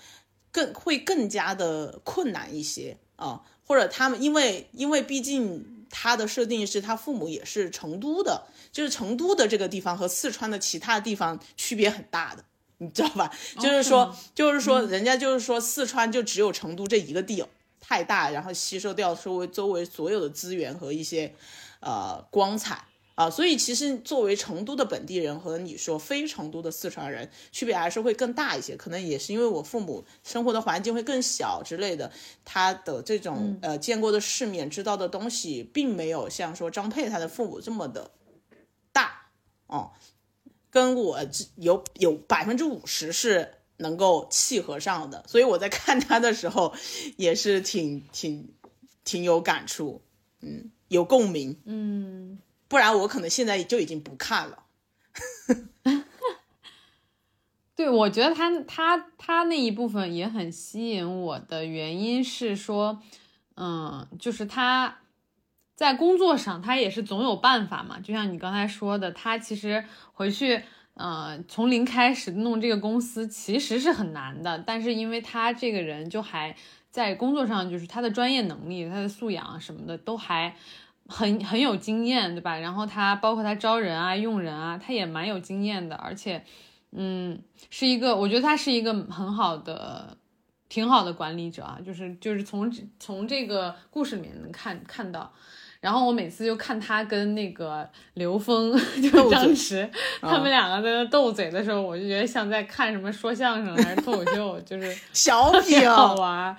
[0.50, 12.44] 更会更加的困难一些啊，或者他们因为因为毕竟他的设定是他父母也是成都的，就是成都的这个地方和四川的其他地方区别很大的，
[12.78, 13.32] 你知道吧？
[13.58, 17.40] 就是说就是说人家就是说四川就只有成都这一个地
[17.92, 21.34] 太大，然后吸收掉周围周围所有的资源和一些
[21.80, 22.82] 呃光彩。
[23.14, 28.74] 啊，所以其实作为成都的本地人和你说非成都的四川人，区别还是会更大一些。
[28.74, 32.10] 可能也是因为我父母生活的环境会更小之类的，
[32.42, 38.12] 他的这种呃见过的世面、知道的东西，并没有像说张佩他的父母这么的
[38.94, 39.28] 大
[39.66, 39.90] 哦，
[40.70, 41.18] 跟我
[41.56, 45.24] 有有百分之五十是能够契合上的。
[45.26, 46.74] 所以我在看他的时候，
[47.16, 48.52] 也是挺挺
[49.04, 50.02] 挺有感触，
[50.40, 52.38] 嗯，有共鸣，嗯。
[52.68, 54.64] 不然我可能现在就已经不看了。
[57.76, 63.02] 对，我觉得他他他那一部分也很吸引我的原因是说，
[63.56, 65.00] 嗯，就是他
[65.76, 68.00] 在工作上他也是总有办法嘛。
[68.00, 70.62] 就像你刚才说的，他其实回去，
[70.94, 74.58] 呃，从零开始弄这个公司其实是很难的。
[74.58, 76.54] 但是因为他这个人就还
[76.90, 80.54] 在工作上，就是他的专业能力、他的素养什么的都还。
[81.08, 82.56] 很很有经验，对吧？
[82.56, 86.42] 然后他包括他招人啊、用人啊，他也蛮有经验的，而且，
[86.92, 90.16] 嗯，是一个，我觉得他是一个很好的、
[90.68, 91.78] 挺好的管理者啊。
[91.84, 95.34] 就是就是从从这个故事里面能看看到。
[95.82, 99.86] 然后我每次就看他跟那个刘峰， 就张弛
[100.20, 106.56] 他们两个在那斗嘴的时候，我就觉得像在看什么说相声还是脱口秀，就是 小品好玩，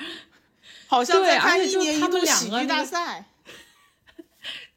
[0.87, 3.23] 好像在看一年一度喜剧大赛。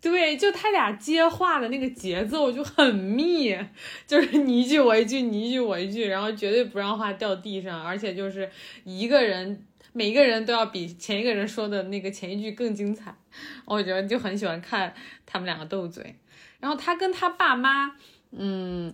[0.00, 3.58] 对，就他俩接话的那个节奏就很密，
[4.06, 8.48] 就是你一句我一句，你一句我一句，然后绝对不让话掉地上，而且就是
[8.84, 13.16] 一个人每一个人都要比前一个人说的那个前一句更精彩，
[13.64, 14.92] 我觉得就很喜欢看
[15.24, 16.14] 他们两个斗嘴。
[16.60, 17.96] 然后他跟他爸妈，
[18.30, 18.92] 嗯，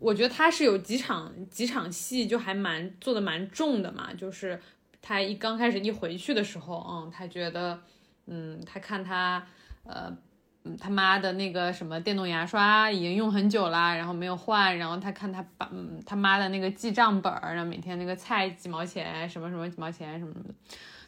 [0.00, 4.60] 我觉得他是有几场几场戏就还蛮做的蛮重的嘛，就是
[5.00, 7.80] 他一刚开始一回去的时候，嗯，他觉得，
[8.26, 9.46] 嗯，他看他，
[9.84, 10.16] 呃。
[10.62, 14.76] 嗯，他妈的那个什么电动牙刷已经用很久了，然后没有换。
[14.76, 20.54] 然后他看他爸，嗯，他妈的那个记账本儿，然后每天那个菜几毛钱，什么什么几毛钱什么的，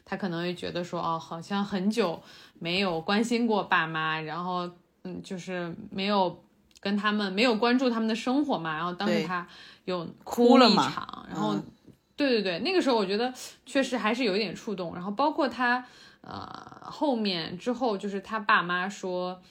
[0.03, 2.19] 他可能会觉得说，哦，好像很久
[2.57, 4.67] 没有关心过爸妈，然后，
[5.03, 6.43] 嗯，就是没有
[6.79, 8.75] 跟他们没有关注他们的生活嘛。
[8.75, 9.47] 然后当时他
[9.85, 11.55] 又哭了一场，然后，
[12.15, 13.31] 对对对，那个时候我觉得
[13.67, 14.95] 确实还是有一点触动。
[14.95, 15.85] 然后包括他。
[16.25, 19.41] 呃，后面之后就是他爸妈说，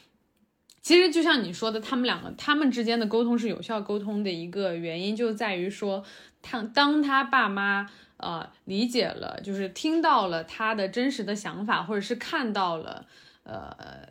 [0.80, 6.02] 其实就像你说的，他们两个他们之间的沟通是有效沟通的一个原因，就在于说，
[6.40, 13.04] 他当他爸妈呃理解了，就是听到了他的真实的想法，或者是看到了
[13.42, 14.08] 呃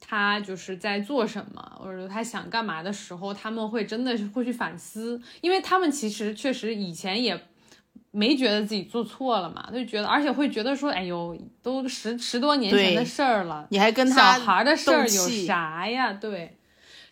[0.00, 7.48] 他就是在做什么，或者说他想干嘛的时候，他们会真的是会去反思，因为他们其实确实以前也。
[8.14, 9.70] 没觉得自己做错了嘛？
[9.72, 16.12] 就觉得，而且会觉得说，哎呦，都十十多年前的事儿了，你还跟他小孩的事儿有啥呀？
[16.12, 16.56] 对，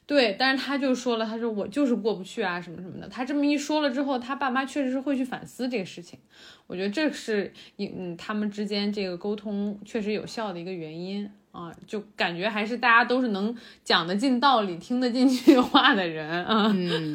[0.07, 3.09] 对，但是他就说了，他说我就是过不去啊，什么什么的。
[3.09, 6.19] 他这么一说了之后，他爸妈确实是会去反思这个事情。
[6.67, 16.71] 我觉得这是嗯，他们之间这个沟通确实有效的一个原因啊，就感觉还是大家都是能讲得进道理、听得进去话的人啊。
[16.75, 17.13] 嗯，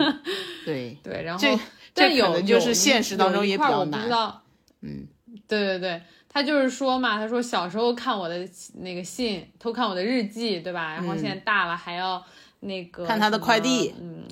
[0.65, 1.60] 对 对，然后。
[1.95, 4.08] 这可能就是现实当中也比较难。
[4.81, 5.08] 嗯，
[5.47, 10.93] 对对对，他就是说嘛，他说小时候看我的那个信，偷看我的日记，对吧？
[10.93, 12.23] 然后现在大了还要
[12.60, 14.27] 那个看他的快递，嗯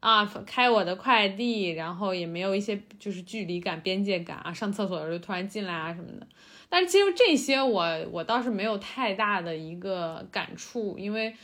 [0.00, 6.26] 啊，开我的快递，然后也没有一些就是距离感、边界感啊，上厕所的时候突然进来啊什么的。
[6.68, 11.34] 但是其实这些我我倒是没有太大的一个感触，因为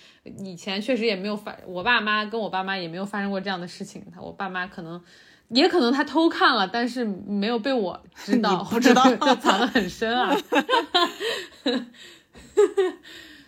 [0.41, 4.05] 以前确实也没有发，我爸妈跟我爸妈也没有发生过这样的事情。
[4.13, 5.01] 他我爸妈可能。
[5.51, 10.35] 也可能他偷看了，但是没有被我知道， 不知道 就藏得很深啊，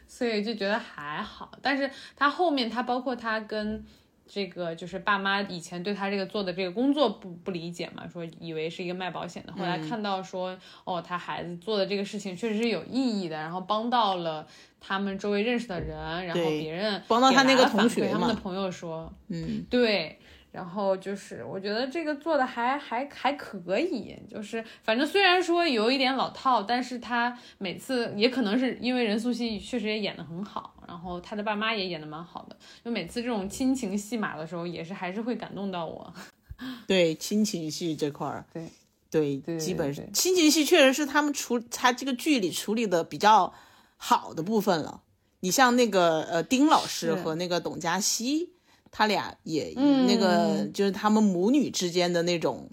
[0.06, 1.50] 所以就觉得还好。
[1.62, 3.84] 但是他后面，他包括他跟
[4.26, 14.46] 这个就是爸妈以前对他这个做的这个工作不不理解嘛，说以为是一个卖保险的，后来看到说哦，他孩子做的这个事情确实是有意义的，然后帮到了
[14.80, 20.18] 他们周围认识的人，然后别人帮到他那个同学他们的朋友说，嗯，对。
[20.52, 36.12] 然后就是我觉得这个做的还还还可以，就是反正虽然说有一点老套，但是他每次也可能是因为任素汐确实也演的很好，然后他的爸妈也演的蛮好的，就每次这种亲情戏码的时候，也是还是会感动到我。
[36.86, 38.68] 对亲情戏这块儿，对
[39.10, 43.52] 对，对基本对亲情戏确实是他们处他这个剧里处理的比较
[43.96, 45.02] 好的部分了。
[45.40, 48.52] 你像那个呃丁老师和那个董佳熙，
[48.92, 52.70] 他俩也、嗯那个就是他们母女之间的那种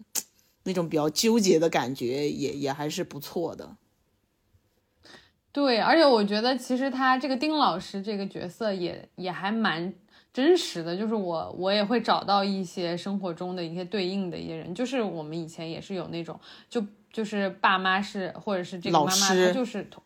[0.63, 3.77] 那种比较纠结的感觉也，也还是不错的。
[5.51, 9.91] 对，而且我觉得其实他这个丁老师这个角色也也还蛮
[10.31, 16.39] 真实的，就是我我也会找到一些生活中的一些对应的一些人，就是我们以前也是有那种
[16.69, 20.03] 就就是爸妈是或者是这个妈妈师她就是同。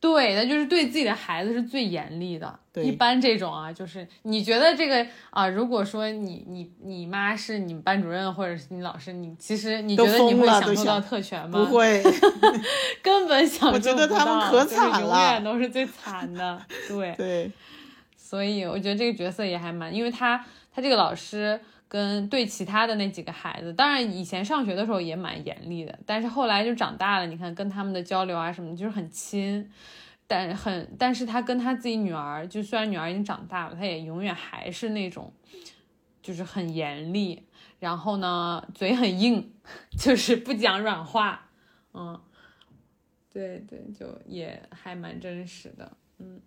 [0.00, 2.58] 对，那就是对自己的孩子是最严厉的。
[2.72, 11.66] 对一般这种啊，就是你觉得这个啊，如果说你你你妈是你们班主任或者是你老师，你其实你觉得你会享受到特权吗？
[11.66, 12.02] 不会，
[13.02, 16.58] 根本享受我觉得不他们到可惨了永远都是最惨的。
[16.88, 17.52] 对，对，
[18.16, 20.42] 所以我觉得这个角色也还蛮，因为他
[20.74, 21.60] 他这个老师
[21.90, 29.68] 跟对其他的那几个孩子，当然以前上学的时候也蛮严厉的，但是后来就长大了，你看跟他们的交流啊什么，就是很亲。
[30.28, 35.32] 但很，但是他跟他自己女儿，就虽然女儿已经长大了，他也永远还是那种，
[36.22, 37.48] 就是很严厉，
[37.80, 39.52] 然后呢，嘴很硬，
[39.98, 41.48] 就是不讲软话，
[41.92, 42.20] 嗯，
[43.32, 46.40] 对对，就也还蛮真实的，嗯。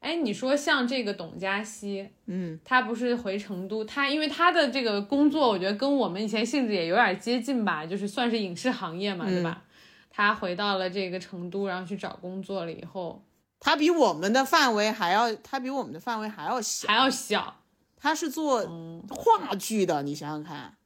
[0.00, 9.62] 哎，你说像这个董佳希，嗯，他不是回成都，他因为他的这个工作，我觉得跟我们以前性质也有点接近吧，就是算是影视行业嘛，对吧？
[10.08, 13.22] 他回到了这个成都，然后去找工作了以后，
[13.60, 17.62] 他比我们的范围还要，他比我们的范围还要小，还要小，
[17.96, 20.76] 他是做嗯，话剧的，你想想看，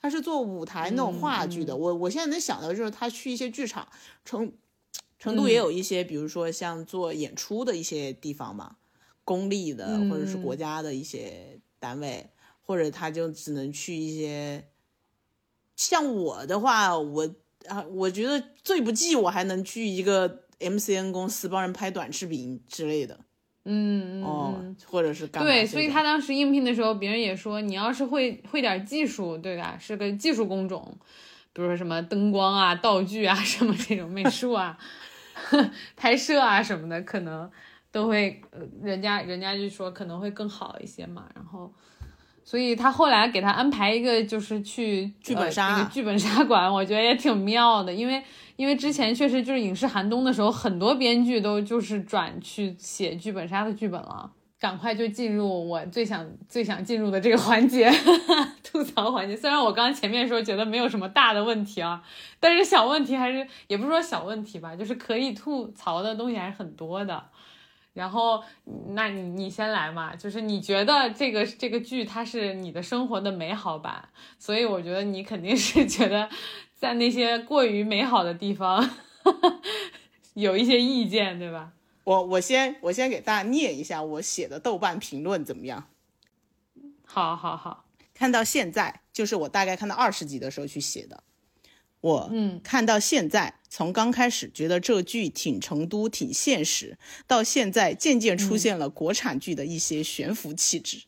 [0.00, 1.76] 他是做舞台那种话剧的。
[1.76, 3.86] 我我现在能想到就是他去一些剧场，
[4.24, 4.52] 成
[5.18, 8.76] 成都也有一些，比如说像做演出的一些地方嘛，
[9.24, 12.30] 公立的或者是国家的一些单位，
[12.62, 14.64] 或者他就只能去一些。
[15.76, 17.34] 像我的话，我
[17.66, 23.20] 啊，我觉得最不济我还能去一个 MCN 公司帮人拍短视频之类的。
[23.70, 29.76] 嗯嗯哦嗯，，或者是干对，所以他当时应聘的时候，别人也说，你要是会会点技术，对吧？
[29.78, 30.98] 是个技术工种，
[31.52, 34.78] 比如说什么灯光啊、道具啊、什么这种美术啊、
[35.96, 37.50] 拍摄啊什么的，可能
[37.90, 41.24] 都会，呃人家人家就说可能会更好一些嘛。
[41.34, 41.72] 然后，
[42.44, 48.22] 所以他后来给他安排一个，就是去剧本杀呃、那个剧本杀馆，我觉得也挺妙的，因为
[48.56, 54.30] 因为之前确实就是影视寒冬的时候，很多编剧都就是转去写剧本杀的剧本了。
[54.60, 57.90] 赶快就进入我最想最想进入的这个环节，
[58.64, 59.36] 吐槽环节。
[59.36, 62.02] 虽然我刚前面说觉得没有什么大的问题啊，
[62.40, 67.24] 但是小问题还是也不是说小问题吧，就是可以吐槽的东西还是很多的。
[67.94, 68.44] 然后，
[68.90, 76.28] 那你你先来嘛，就是你觉得这个这个剧它是你的生活的美好版，所以我觉得你肯定是觉得
[76.74, 78.88] 在那些过于美好的地方
[80.34, 81.72] 有一些意见，对吧？
[82.08, 85.90] 我我先我先给大家念一下我写的豆瓣评论怎么样？
[87.04, 87.84] 好好好，
[88.14, 91.22] 看到现在，就是我大概看到二十集的时候去写的。
[92.00, 96.96] 我嗯看到现在，从刚开始觉得这剧挺成都、挺现实，
[97.26, 101.02] 到现在渐渐出现了国产剧的一些悬浮气质。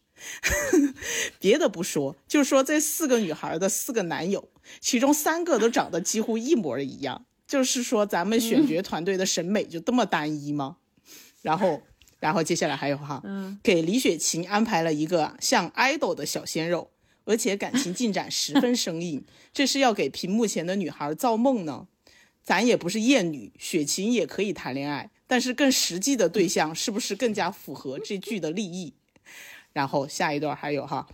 [1.40, 7.24] 别的不说，就说这四个女孩的四个男友，其中三个都长得几乎一模一样。
[7.46, 10.76] 就是说，咱们选角团队的审美就这么单一吗？
[11.42, 11.80] 然后，
[12.18, 16.90] 然后接下来还有哈，嗯，给李雪琴安排了一个像 idol 的小鲜肉，
[17.24, 21.86] 而且感情进展十分生硬， 这是要给屏幕前的女孩造梦呢？
[22.42, 28.94] 咱也不是艳女，雪琴也可以谈恋爱，但是更实际的对象是不是更加符合这剧的利益？
[29.72, 31.06] 然后下一段还有哈，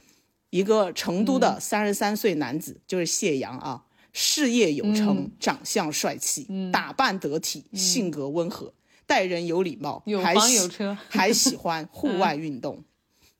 [0.51, 8.73] 一个成都的三十三岁男子，就是谢阳啊，事业有成，嗯长相帅气，打扮得体，性格温和，
[9.07, 12.85] 待人有礼貌，有房有车， 还喜欢户外运动。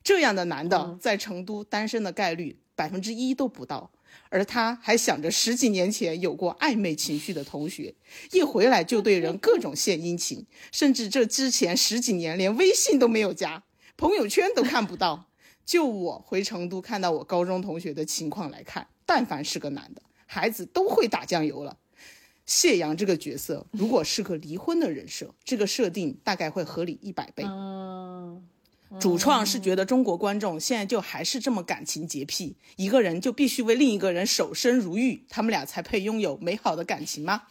[0.03, 3.91] 这样的男的嗯在成都单身的概率百分之一都不到，
[4.29, 7.93] 而他还想着十几年前有过暧昧情绪的同学，
[8.31, 13.63] 一回来就对人各种献殷勤，甚至这之前十几年连微信都没有加，
[13.97, 15.25] 朋友圈都看不到。
[15.65, 21.75] 就我回成都看到我高中同学的情况来看，但凡是个男的，孩子都会打酱油了。
[22.47, 27.43] 谢阳这个角色如果是个离婚的人设， 这个设定大概会合理一百倍。
[27.45, 28.41] 嗯，
[28.99, 37.43] 主创是觉得中国观众现在就还是这么感情洁癖，一个人就必须为另一个人守身如玉，他们俩才配拥有美好的感情吗？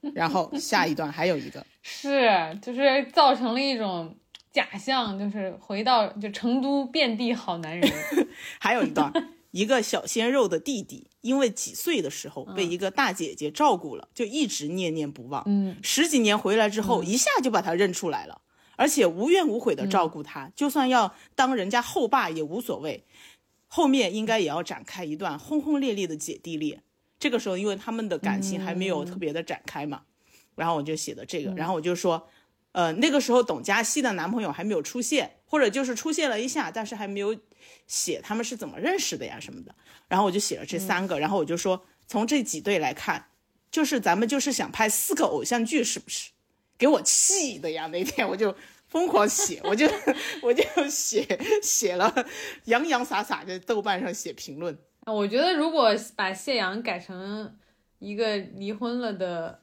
[0.14, 2.28] 然后下一段还有一个，是
[2.62, 4.14] 就是造成了一种
[4.52, 7.92] 假象，就是回到就成都遍地好男人，
[8.60, 9.10] 还有一段，
[9.50, 15.42] 一个小鲜肉的弟弟，因为几岁的时候被一个大姐姐照顾了，就一直念念不忘。
[15.46, 18.40] 嗯，十几年回来之后，一下就把他认出来了，
[18.76, 23.04] 而且无怨无悔的照顾他，就算要当人家后爸也无所谓。
[23.66, 26.82] 后面应该也要展开一段轰轰烈烈的姐弟恋。
[27.20, 30.02] 这个时候，因为他们的感情还没有特别的展开嘛，
[30.56, 32.28] 然后我就写的这个，然后我就说，
[32.72, 37.36] 呃，那个时候董佳熙的男朋友还没有出现，或者就是出现了一下，但是还没有
[37.86, 39.74] 写他们是怎么认识的呀什么的。
[40.08, 43.26] 然后我就写了这三个，然后我就说，从这几对来看，
[43.70, 46.30] 就是咱们就是想拍四个偶像剧，是不是？
[46.78, 47.86] 给我气的呀！
[47.88, 48.56] 那天我就
[48.88, 49.86] 疯狂写，我就
[50.40, 52.26] 我就写写了
[52.64, 54.78] 洋洋洒洒在豆瓣上写评论。
[55.04, 57.54] 啊，我觉得如果把谢阳改成
[57.98, 59.60] 一个离婚了的，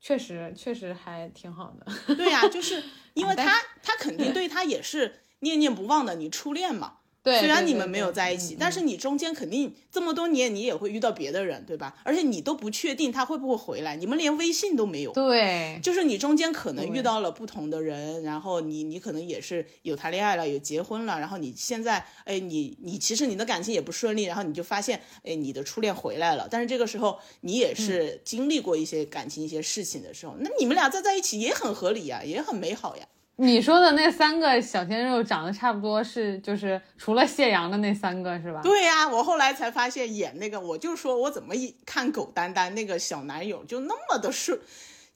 [0.00, 2.14] 确实确实还挺好的。
[2.14, 2.82] 对呀、就是
[3.14, 6.99] 因为 他他肯定对他也是念念不忘的，你初恋嘛。
[7.22, 11.94] 对，虽然你们没有在一起，嗯但是你中间肯定这么多年你也会遇到别的人，对吧？
[12.02, 15.12] 而且你都不确定他会不会回来，你们连微信都没有。
[15.12, 33.06] 对就是你中间可能遇到了不同的人，然后你你可能也是有谈恋爱了，有结婚了，然后你现在哎你你其实你的感情也不顺利，然后你就发现哎你的初恋回来了，但是这个时候你也是经历过一些感情一些事情的时候，那你们俩再在一起也很合理呀，也很美好呀。
[33.42, 38.60] 你说的那三个小鲜肉长得差不多是就是除了谢阳的那三个是吧？
[38.62, 44.60] 对呀、我后来才发现演那个，我就说我怎么一看狗丹丹那个小男友就那么的顺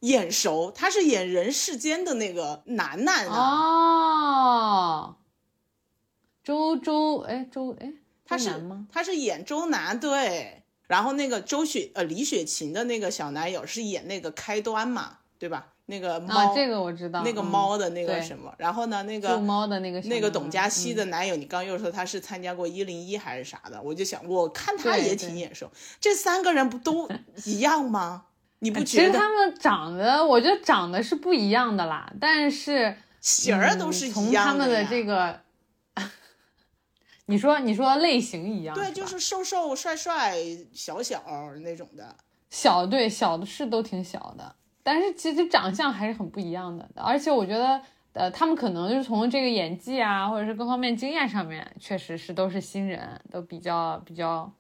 [0.01, 3.37] 眼熟，他是演人世间的那个楠楠啊。
[3.37, 5.17] 哦，
[6.43, 7.93] 周周哎周哎，
[8.25, 8.87] 他是吗？
[8.91, 15.74] 他是演周楠对，然后那个周雪呃李雪琴的那个小男友是演那个开端嘛，对吧？
[15.87, 25.71] 那个猫、啊，这个我知道，那个嗯猫的那个什么，然后呢那救个猫的那个那个董佳熙嗯的男友，你刚又说他是参加过一零一还是啥的，我就想我看他也挺眼熟，
[26.01, 27.09] 这三个人不都
[27.45, 28.25] 一样吗？
[28.61, 35.41] 你不觉得实他们长得，我觉得长得是不一样的啦，但是型儿都是嗯从一样他们的呀这个，
[37.27, 40.35] 你说你说类型一样，对，吧就是瘦瘦帅帅
[40.73, 41.23] 小小
[41.63, 42.17] 那种的。
[42.49, 44.55] 小对小的是都挺小的，
[44.85, 46.89] 但是其实长相还是很不一样的。
[46.95, 47.81] 而且我觉得，
[48.13, 54.53] 呃，他们可能就是从这个演技啊，或者是各方面经验上面，确实是都是新人，都比较比较，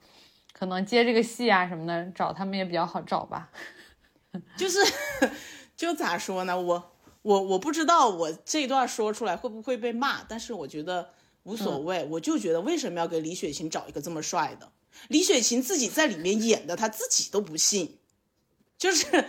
[0.53, 3.51] 可能接这个戏啊什么的，找他们也比较好找吧。
[4.57, 4.79] 就是
[5.77, 6.61] 就咋说呢？
[6.61, 11.11] 我我我不知道我这段说出来会不会被骂，但是我觉得
[11.45, 12.05] 无所谓。
[12.11, 14.72] 我就觉得为什么要给李雪琴找一个这么帅的？
[15.09, 17.99] 李雪琴自己在里面演的，她自己都不信，
[18.79, 19.27] 就是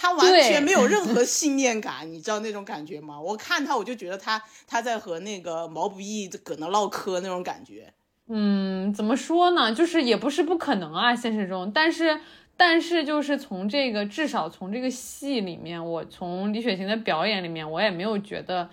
[0.00, 3.20] 她完全没有任何信念感，你知道那种感觉吗？
[3.20, 7.92] 我看他，我就觉得他他在和那个毛不易搁那唠嗑那种感觉。
[8.28, 9.74] 嗯，怎么说呢？
[9.74, 12.20] 就是也不是不可能啊，现实中，但是
[12.56, 18.70] 但是就是从这个至少从这个戏里面，我从李雪琴的表演里面，我也没有觉得，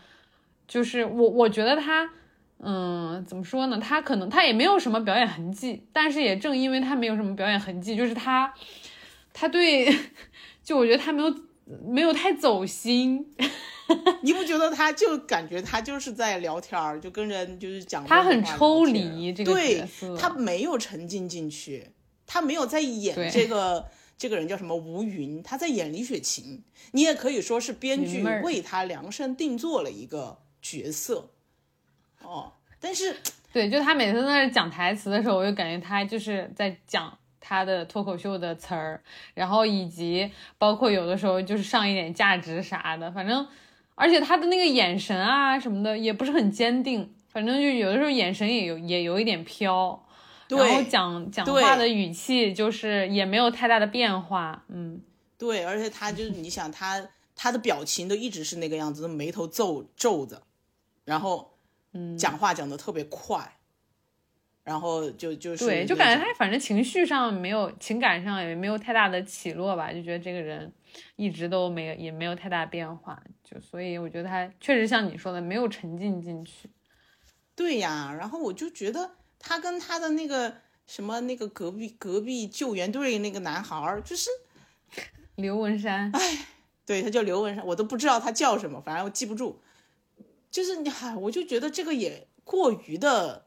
[0.68, 2.08] 就是我我觉得她，
[2.60, 3.80] 嗯，怎么说呢？
[3.80, 8.54] 她可能她也没有什么表演痕迹，但是也正因为她没有什么表演痕迹，就是她
[9.34, 9.88] 她对，
[10.66, 11.34] 就我觉得他没有
[11.86, 13.24] 没有太走心，
[14.22, 19.88] 你不觉得他就感觉他就是在聊天儿，就跟人就是讲他很抽离这个对
[20.18, 21.92] 他没有沉浸进去，
[22.26, 23.86] 他没有在演这个
[24.18, 26.64] 这个人叫什么吴云，他在演李雪琴，
[26.94, 31.30] 你也可以说是编剧为他量身定做了一个角色，
[32.24, 33.16] 哦，但是
[33.54, 37.16] 对，就他每次在那讲台词的时候，我就感觉他就是在讲
[37.48, 39.00] 他的脱口秀的词儿，
[39.36, 43.48] 然后以及包括有的时候就是上一点价值啥的，反正
[43.94, 50.04] 而且他的那个眼神啊什么的也不是很坚定，反正就有的时候眼神也有也有一点飘，
[50.50, 55.00] 然后讲讲话的语气就是也没有太大的变化，嗯，
[55.38, 60.42] 对，而且他就是你想他他的表情都一直是那个样子，眉头皱皱着，
[61.04, 61.52] 然后
[61.94, 62.18] 嗯。
[62.18, 63.55] 讲话讲的特别快，
[64.66, 70.70] 然后就就是对，就感觉他反正情绪上没有，情感上也没有太大的起落吧，就觉得这个人
[71.16, 76.68] 一直都没有，也没有太大变化，就所以我觉得他确实像你说的，没有沉浸进去。
[77.56, 80.52] 对呀，然后我就觉得他跟他的那个
[80.88, 84.32] 什么那个隔壁隔壁救援队那个男孩儿，就是
[85.36, 86.48] 刘文山，哎
[86.88, 89.62] 对他叫刘文山，我都不知道他叫什么，反正我记不住。
[90.50, 93.45] 就是你嗨，我就觉得这个也过于的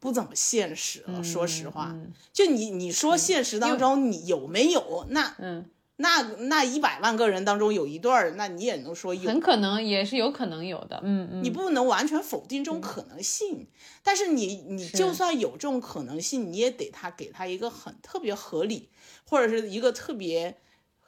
[0.00, 1.22] 不怎么现实了。
[1.22, 1.96] 说实话，
[2.32, 13.66] 就你你说现实当中你有没有那嗯，那那一百万个人当中有一对儿，那你也能说有很可能也是有可能有的，嗯嗯，你不能完全否定这种可能性，
[14.04, 18.90] 但是你你就算有这种可能性，你也得他给他一个很特别合理，
[19.28, 20.58] 或者是一个特别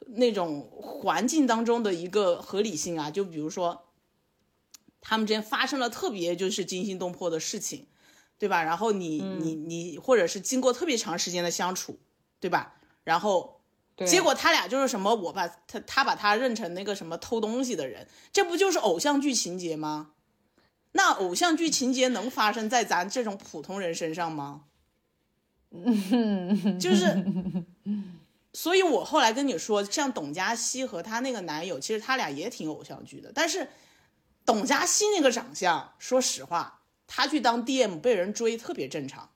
[0.07, 3.13] 那种环境当中的一个合理性啊。
[3.13, 3.85] 就比如说，
[5.01, 7.87] 他们之间发生了特别就是惊心动魄的事情，
[8.41, 8.65] 对吧？
[8.65, 12.01] 然后你、你你或者是经过特别长时间的相处，
[12.41, 12.73] 对吧？
[13.05, 13.61] 然后
[14.07, 20.13] 结果他俩就是什么，我把他他把他认成那个什么偷东西的人，这不就是偶像剧情节吗？
[20.93, 24.63] 那偶像剧情节能发生在咱这种普通人身上吗？
[26.81, 27.25] 就是，
[28.55, 33.31] 所以我后来跟你说，像董佳希和她那个男友，其实他俩也挺偶像剧的。
[33.35, 33.69] 但是
[34.47, 36.80] 董佳希那个长相，说实话，
[37.13, 39.31] 他去当 DM 被人追特别正常。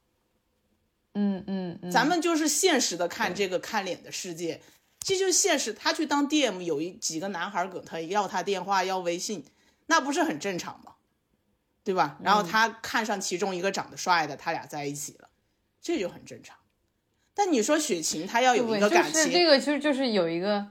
[1.14, 4.60] 嗯嗯嗯，咱们就是现实的看这个看脸的世界，
[5.00, 5.72] 这就是现实。
[5.72, 9.44] 他去当 DM，有一几个男孩跟他要他电话要微信，
[9.86, 10.92] 那不是很正常吗？
[11.82, 12.16] 对吧？
[12.22, 15.28] 然后他看上其中一个长得帅的，他俩在一起了，
[15.82, 16.56] 这就很正常。
[17.34, 20.64] 但你说雪晴，她要有，一个感情，就是这个，其实就是有一个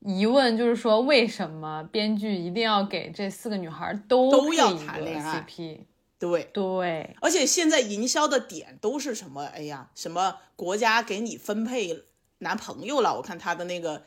[0.00, 5.80] 疑问，就是说为什么编剧一定要给这四个女孩都都要谈恋爱 CP？
[6.18, 9.44] 对，对，而且现在营销的点都是什么？
[9.44, 12.04] 哎呀，什么国家给你分配
[12.38, 13.14] 男朋友了？
[13.16, 14.02] 我看他的那个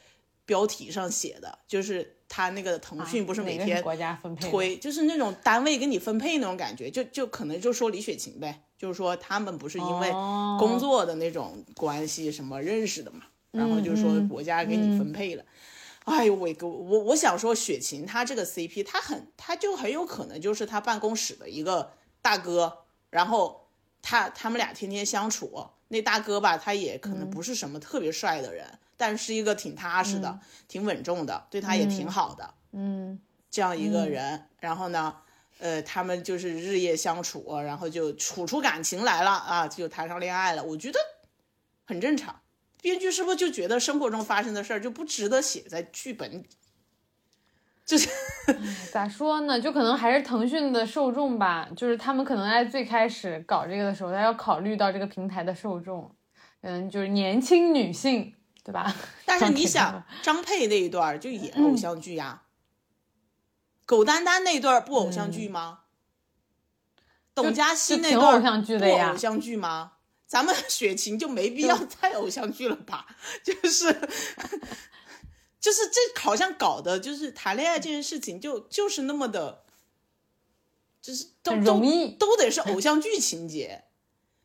[0.45, 15.43] 标题上写的，就是他那个腾讯不是啊每天国家分配推，就是那种单位给你分配那种感觉，就就可能就说李雪琴呗，就是说他们不是因为哦工作的那种关系什么认识的嘛，然后就说嗯国家给你分配了。
[16.05, 21.91] 哎呦，喂我我我想说，雪琴她这个 CP，她很，她就很有可能就是她办公室的一个
[22.21, 23.67] 大哥，然后
[24.01, 28.67] 他他们俩天天相处，那大哥吧，他也可能不是什么特别帅的人，
[28.97, 34.45] 但是一个挺踏实的、挺稳重的，对他也挺好的，嗯这样一个人。
[34.59, 35.15] 然后呢，
[35.59, 40.63] 呃，他们就是日夜相处，然后就处出感情来了啊，就谈上恋爱了。
[40.63, 40.99] 我觉得
[41.85, 42.39] 很正常。
[42.81, 46.45] 编剧是不是就觉得生活中发生的事儿就不值得写在剧本里？
[47.89, 48.07] 就是
[48.91, 49.59] 咋说呢？
[49.59, 56.15] 就可能还是腾讯的受众吧，就是他们可能在最开始搞这个的时候，他要考虑到这个平台的受众，
[56.61, 58.93] 嗯，就是年轻女性，对吧？
[59.25, 62.43] 但是你想，张佩那一段就演偶像剧呀，
[63.87, 65.79] 狗丹丹那段不偶像剧吗？
[67.33, 69.93] 董佳欣那段偶像剧的呀偶像剧吗？
[70.27, 73.07] 咱们 雪晴就没必要再偶像剧了吧？
[73.43, 73.87] 就是
[75.59, 79.63] 就是这好像搞的就是谈恋爱这件事情就就是那么的，
[81.01, 83.83] 就是都都容易都得是偶 像剧情节。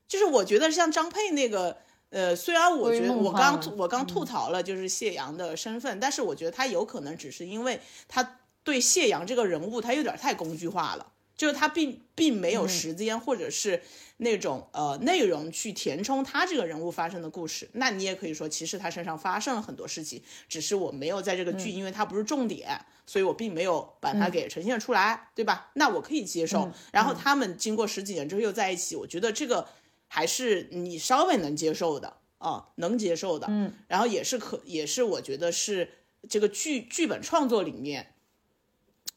[0.07, 1.79] 就是我觉得像张佩那个，
[2.11, 13.83] 呃，虽然我觉得我刚我刚吐槽了就是谢阳的身份，但是我觉得他有可能只是因为他对谢阳这个人物他有点太工具化了，就是他并并没有时间或者是
[14.19, 17.69] 那种、呃内容去填充他这个人物发生的故事。
[17.73, 25.71] 那你也可以说，其实他身上发生了很多事情，只是我没有在这个剧，因为它不是重点，所以我并没有把它给呈现出来，对吧？
[25.75, 26.71] 那我可以接受。
[26.93, 29.67] 然后他们经过十几年之后又在一起，我觉得这个
[30.07, 33.49] 还是你稍微能接受的啊，能接受的。
[33.51, 35.91] 嗯，然后也是可，也是我觉得是
[36.29, 38.14] 这个剧剧本创作里面。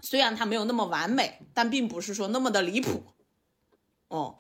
[0.10, 3.03] 虽然它没有那么完美，但并不是说那么的离谱，
[4.08, 4.39] 哦，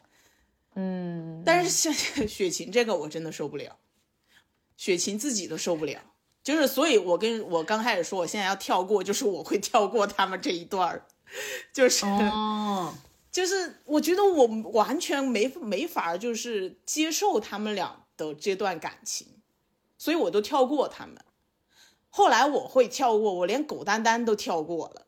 [0.75, 3.77] 嗯，但是像雪琴这个我真的受不了，
[4.77, 5.99] 雪琴自己都受不了，
[6.41, 11.05] 就是所以，我跟我刚开始说我现在要跳过，就是我会跳过他们这一段儿，
[11.73, 12.95] 就是、哦，
[13.29, 19.27] 就是我觉得我完全没没法就是接受他们俩的这段感情，
[19.97, 21.17] 所以我都跳过他们。
[22.09, 25.06] 后来我会跳过，我连狗丹丹都跳过了，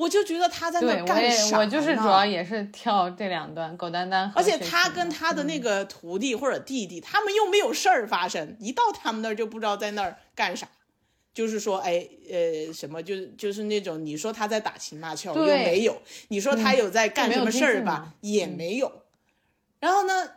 [0.00, 10.66] 我就觉得他在那干啥我就是主要也是跳这两段，狗丹丹和而且他跟他的那个徒弟或者弟弟，他们又没有事儿发生，一到他们那儿就不知道在那儿干啥。
[11.32, 15.92] 就是说，哎，呃，什么，就是就是那种，你说他在打情骂俏，又没有；
[16.28, 19.02] 你说他有在干什么事儿吧也没有。
[19.78, 20.32] 然后呢，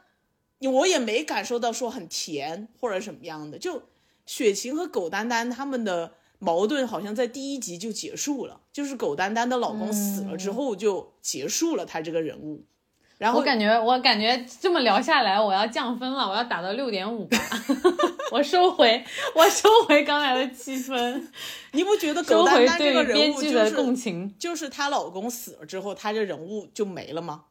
[0.60, 3.58] 我也没感受到说很甜或者什么样的。
[3.58, 3.84] 就
[4.26, 12.66] 雪晴和狗丹丹他们的矛盾好像在第一集就结束了，就是狗丹丹的老公死了之后就结束了他这个人物。
[13.18, 17.38] 然后我感觉我感觉这么聊下来，我要降分了，我要打到六点五吧。
[18.32, 19.02] 我收回，
[19.36, 21.32] 我收回刚才的七分，
[21.72, 24.36] 你不觉得狗丹丹这个人编剧的物就是共情。
[24.38, 27.46] 就是她老公死了之后，她这人物就没了吗？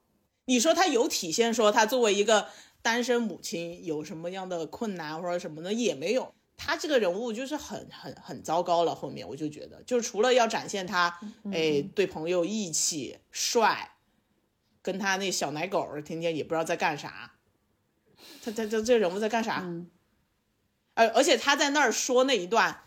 [0.45, 2.49] 你说她有体现说她作为一个
[2.83, 6.35] 单身母亲有什么样的困难或者什么的也没有。
[6.65, 8.95] 她这个人物就是很很很糟糕了。
[8.95, 11.19] 后面我就觉得，就是除了要展现他，
[11.53, 13.97] 哎，对朋友义气、帅，
[14.81, 17.33] 跟他那小奶狗儿天天也不知道在干啥。
[18.45, 19.61] 他他他这人物在干啥？
[19.65, 19.91] 嗯
[20.95, 22.85] 而而且他在那儿说那一段，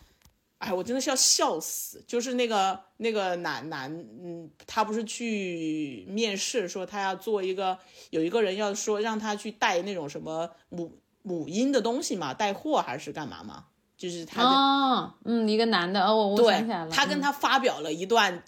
[0.59, 2.03] 哎，我真的是要笑死。
[2.05, 3.91] 就是那个那个男男，
[4.23, 7.79] 嗯，他不是去面试，说他要做一个，
[8.11, 10.95] 有一个人要说让他去带那种什么母
[11.25, 13.65] 母婴的东西嘛，带货还是干嘛嘛？
[13.97, 18.43] 就是他的、哦，嗯，一个男的，哦，我我想起来对，了，他跟嗯他发表了一段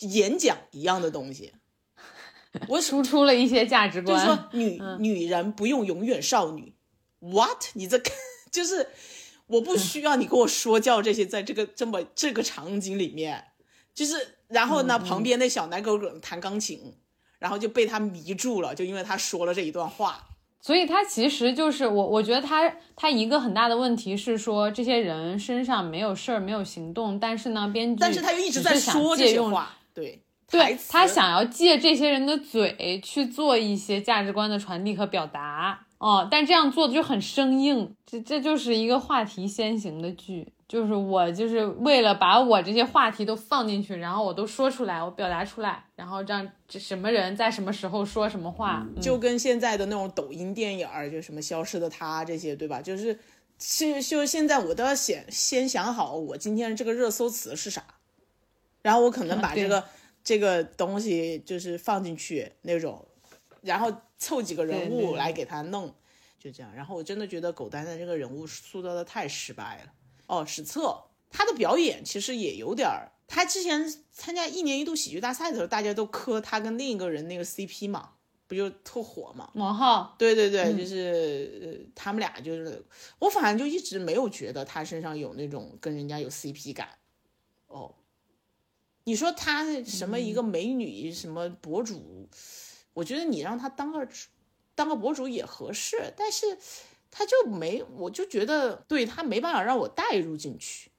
[0.00, 1.52] 演讲一样的东西。
[2.66, 6.74] 我输出了一些价值观，就是说女、女人不用永远少女。
[7.20, 7.66] What？
[7.74, 8.00] 你这
[8.50, 8.88] 就是
[9.46, 13.44] 我不需要你跟我说教这些，在这个这么这个场景里面，
[13.94, 16.96] 就是然后呢，旁边那小奶狗狗弹钢琴，
[17.38, 20.27] 然后就被他迷住了，就因为他说了这一段话。
[20.60, 52.82] 所以他其实就是我，我觉得他他一个很大的问题是说，这些人身上没有事儿，没有行动，但是呢，编剧但是他又一直在想说这借用些话，对，对他想要借这些人的嘴去做一些价值观的传递和表达哦，但这样做的就很生硬，这这就是一个话题先行的剧，就是我就是为了把我这些话题都放进去，然后我都说出来，我表达出来，然后让这什么人在什么时候说什么话，嗯就跟现在的那种抖音电影儿，就什么《消失的她》这些，对吧？
[52.82, 53.18] 就是，
[53.58, 57.82] 是就现在我都要先先想好我今天这个热搜词是啥，
[58.82, 59.82] 然后我可能把这个
[60.22, 63.08] 这个东西就是放进去那种，
[63.62, 65.94] 然后凑几个人物来给他弄，
[66.38, 66.70] 就这样。
[66.74, 69.92] 然后我真的觉得狗蛋蛋这个人物塑造的太失败了。
[70.28, 78.10] 哦，史策他的表演其实也有点儿，他之前参加一年一度喜剧大赛的时候，大家都磕他跟另一个人那个 CP 嘛，
[78.46, 79.50] 不就特火嘛？
[79.54, 82.84] 王浩对对对，就是、呃，他们俩就是，
[83.18, 86.88] 我反正就一直没有觉得他身上有那种跟人家有 CP 感。
[87.66, 87.94] 哦，
[89.04, 92.28] 你说他什么一个美女、什么博主，
[92.94, 94.08] 我觉得你让他当个
[94.74, 96.58] 当个博主也合适，但是
[97.10, 100.90] 他就没，我就觉得对他没办法让我带入进去。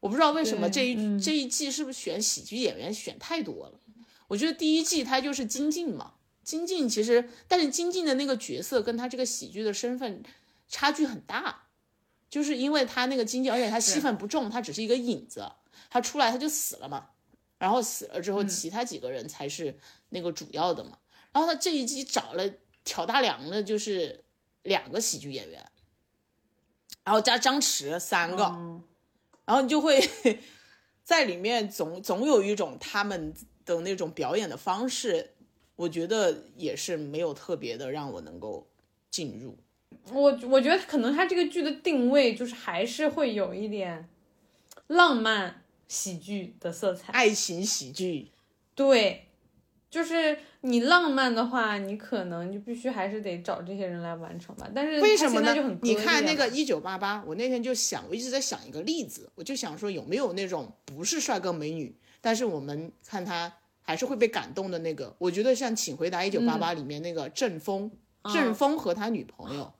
[0.00, 3.80] 我不知道为什么这一、嗯这一季是不是选喜剧演员选太多了？
[4.28, 6.14] 我觉得第一季他就是金靖嘛，
[6.44, 10.22] 金靖其实，但是金靖的那个角色跟他这个喜剧的身份
[10.68, 11.68] 差距很大，
[12.30, 15.50] 就是因为他那个金靖，而且他戏份不重，他只是一个影子，
[15.90, 17.08] 他出来他就死了嘛，
[17.58, 19.78] 然后死了之后，其他几个人才是
[20.10, 20.98] 那个主要的嘛。
[21.32, 22.48] 然后他这一季找了
[22.84, 24.24] 挑大梁的，就是
[24.62, 25.64] 两个喜剧演员，
[27.04, 28.82] 然后加张弛三个，嗯
[29.44, 29.98] 然后你就会
[31.02, 33.32] 在里面总总有一种他们
[33.64, 35.30] 的那种表演的方式，
[35.76, 38.68] 我觉得也是没有特别的让我能够
[39.10, 39.56] 进入。
[40.12, 44.06] 我我觉得可能他这个剧的定位就是还是会有一点
[44.88, 47.10] 浪漫喜剧的色彩。
[47.14, 48.30] 爱情喜剧，
[48.74, 49.27] 对，
[49.90, 54.68] 就是你浪漫的话，你可能就必须还是得找这些人来完成吧。
[54.74, 55.78] 但是为什么呢？
[55.82, 65.16] 你看那个一九八八，我那天就想，我一直在想一个例子，我就想说有没有那种不是帅哥美女，但是我们看他还是会被感动的那个。
[65.18, 67.90] 我觉得像《请回答一九八八》里面那个郑峰，
[68.34, 69.72] 郑峰和他女朋友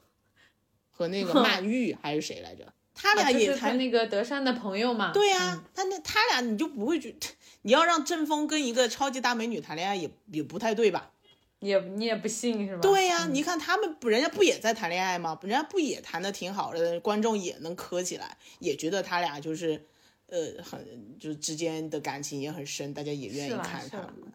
[0.90, 5.12] 和那个曼玉还是谁来着，他俩啊就是他也谈那个德善的朋友嘛。
[5.12, 7.14] 对呀、他那他俩你就不会觉，
[7.62, 11.12] 你要让郑峰跟一个超级大美女谈恋爱也也不太对吧？
[11.60, 12.80] 也你也不信是吧？
[12.80, 15.36] 对呀、你看他们不，人家不也在谈恋爱吗？
[15.42, 19.84] 人家不也谈的挺好的，观众也能磕起来，也觉得他俩就是，
[20.26, 24.32] 呃，很就是之间的感情也很深，大家也愿意看他们。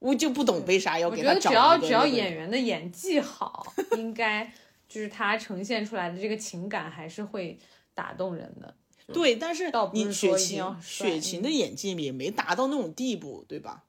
[0.00, 4.52] 我就不懂为啥要我觉得给他找只要只要演员的演技好，应该
[4.88, 7.56] 就是他呈现出来的这个情感还是会
[7.94, 8.74] 打动人的。
[9.12, 13.84] 对，但是你雪琴说一定要帅雪晴的演技也没达到那种地步，对吧？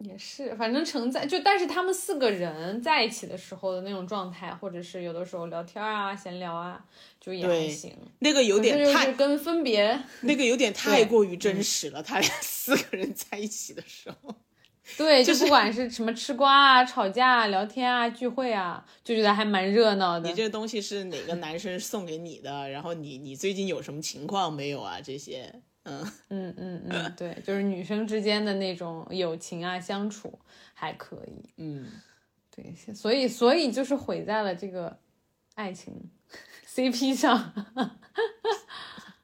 [0.00, 6.84] 也是，反正承载就，但是他们四个人在一起的时候的那种状态，或者是有的时候聊天啊、闲聊啊，
[7.18, 7.96] 就也还行。
[8.18, 14.34] 那个有点太跟分别，那个有点 太过于嗯真实了，他俩四个人在一起的时候，
[14.96, 20.34] 对，就就是不管是什么吃瓜啊、吵架啊、聊天啊、聚会啊，就觉得还蛮热闹的你。
[20.34, 22.68] 这东西是哪个男生送给你的？
[22.70, 25.00] 然后你你最近有什么情况没有啊？
[25.02, 25.52] 这些
[25.84, 30.38] 嗯嗯嗯嗯，对，就是女生之间的那种友情啊，相处
[30.72, 31.50] 还可以。
[31.56, 31.86] 嗯，
[32.54, 34.98] 对，所以所以就是毁在了这个
[35.54, 36.10] 爱情
[36.68, 37.52] CP 上。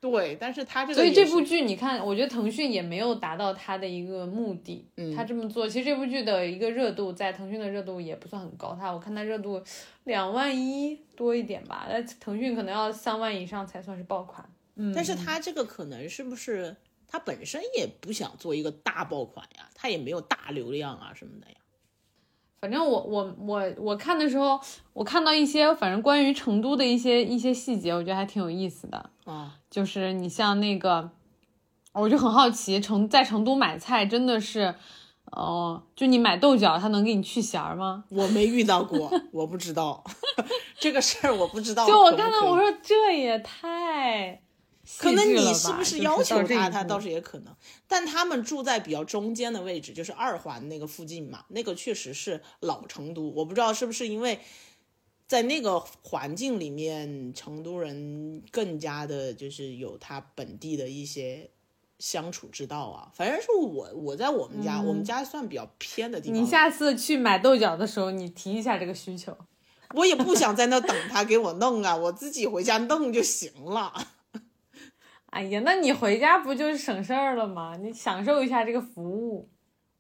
[0.03, 4.85] 对，但是他这个所以这部剧，你看，我觉得腾讯也没有达到他的一个目的。
[4.97, 9.63] 嗯他这么做，其实这部剧的一个热度，在腾讯的热度也不算很高，他我看他热度
[10.03, 14.45] 两万一多一点吧，那腾讯可能要三万以上才算是爆款。
[14.75, 16.75] 嗯，但是他这个可能是不是
[17.07, 21.55] 他本身也不想做一个大爆款呀，他也没有大流量啊什么的呀。
[22.63, 24.61] 反正我我我我看的时候，
[24.93, 29.11] 我看到一些反正关于成都的一些一些细节，我觉得还挺有意思的。
[29.25, 31.11] 啊，就是你像那个，
[31.93, 34.73] 我就很好奇，成在成都买菜真的是，
[35.33, 38.05] 哦、就你买豆角，它能给你去弦儿吗？
[38.11, 40.05] 我没遇到过，我不知道
[40.79, 44.39] 这个事儿，我不知道就我可不可以看到我说这也太细
[44.99, 47.55] 可能你是不是要求他，他倒是也可能。
[47.89, 53.33] 但他们住在比较中间的位置，就是二环那个附近嘛，那个确实是老成都。
[53.35, 54.39] 我不知道是不是因为
[55.27, 61.51] 在那个环境里面，成都人更加的就是有他本地的一些
[61.99, 63.11] 相处之道啊。
[63.15, 66.37] 反正是我我在我们家，我们家算比较偏的地方。
[66.37, 69.37] 嗯你下次去买豆角的时候，你提一下这个需求。
[69.95, 73.93] 我也不想在那等他给我弄啊，我自己回家弄就行了。
[75.33, 77.75] 哎呀，那你回家不就是省事儿了吗？
[77.81, 79.49] 你享受一下这个服务。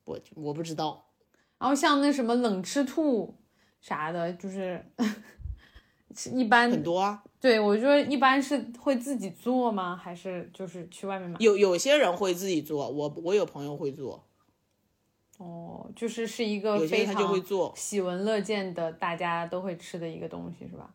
[0.04, 1.06] 我我不知道，
[1.58, 3.34] 然后像那什么冷吃兔
[3.80, 4.84] 啥的，就是
[6.34, 7.24] 一般很多啊。
[7.40, 9.96] 对我觉得一般是会自己做吗？
[9.96, 11.36] 还是就是去外面买？
[11.40, 14.28] 有有些人会自己做，我我有朋友会做，
[15.38, 17.72] 哦，就是是一个非有些他就会常做。
[17.74, 20.92] 喜闻乐见的，大家都会吃的一个东西，是吧？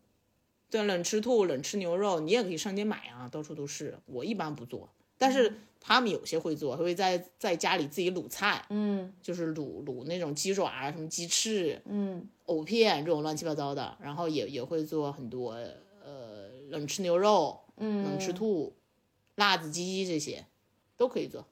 [0.70, 3.98] 对，冷吃兔、冷吃牛肉，你也可以上街买啊，到处都是。
[4.06, 15.52] 我一般不做，但是他们有些会做，会在在家里自己卤菜，嗯就是卤卤那种鸡爪啊、什么鸡翅、嗯藕片这种乱七八糟的，然后也也会做很多
[16.04, 18.74] 呃冷吃牛肉、嗯，冷吃兔、
[19.36, 20.46] 辣子鸡这些
[20.96, 21.46] 都可以做。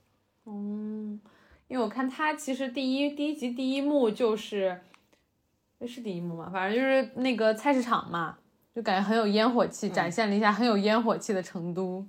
[0.45, 1.20] 嗯，
[1.68, 4.80] 因为我看他其实第一第一集第一幕就是，
[5.80, 6.49] 诶是第一幕嘛？
[6.49, 8.38] 反正就是那个菜市场嘛，
[8.76, 12.06] 就感觉很有烟火气，展现了一下很有烟火气的成都。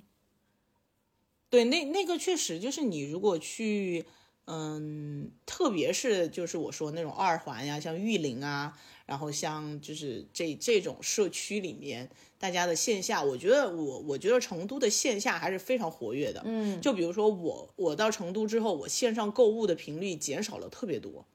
[1.49, 4.05] 对，那那个确实就是你如果去，
[4.47, 16.41] 嗯，特别是就是我说那种二环呀，像玉林啊，然后像就是这这种社区里面，大家的线下，我觉得我我觉得成都的线下还是非常活跃的。
[16.43, 21.25] 嗯，就比如说我我到成都之后，我线上购物的频率减少了特别多，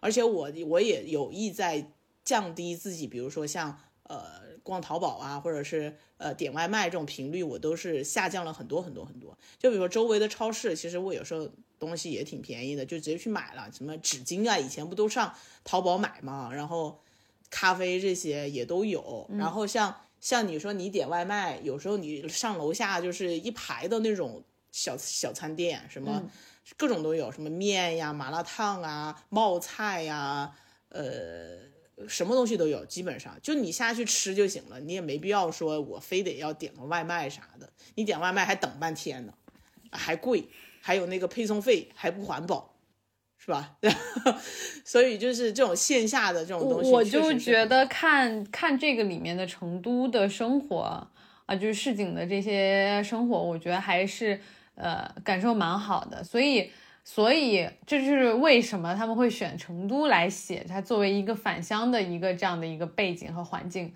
[0.00, 1.92] 而且我我也有意在
[2.24, 9.34] 降低自己，比如说像呃逛淘宝啊，或者是呃点外卖这种频率，我都是下降了很多很多很多。
[9.58, 11.48] 就比如说周围的超市，其实我有时候
[11.78, 13.70] 东西也挺便宜的，就直接去买了。
[13.72, 17.00] 什么纸巾啊，以前不都上淘宝买嘛，然后
[17.48, 19.26] 咖啡这些也都有。
[19.38, 26.22] 然后像像你说你点外卖，有时候你上楼下就是一排的那种小小餐店，什么
[26.76, 30.52] 各种都有，什么面呀、麻辣烫啊、冒菜呀，
[30.90, 31.77] 呃。
[32.06, 39.32] 什么东西都有，基本上就你下去吃就行了，你也没必要说我非得要点个外卖啥的，你点外卖还等半天呢，
[39.90, 40.48] 还贵，
[40.80, 42.74] 还有那个配送费还不环保，
[43.38, 43.76] 是吧？
[44.84, 51.08] 所以就是这种线下的这种东西，我就觉得看看这个里面的成都的生活
[51.46, 54.40] 啊，就是市井的这些生活，我觉得还是
[54.74, 56.70] 呃感受蛮好的，所以。
[57.10, 63.90] 所以这就是为什么他们会选成都来写它作为一个返乡的一个这样的一个背景和环境。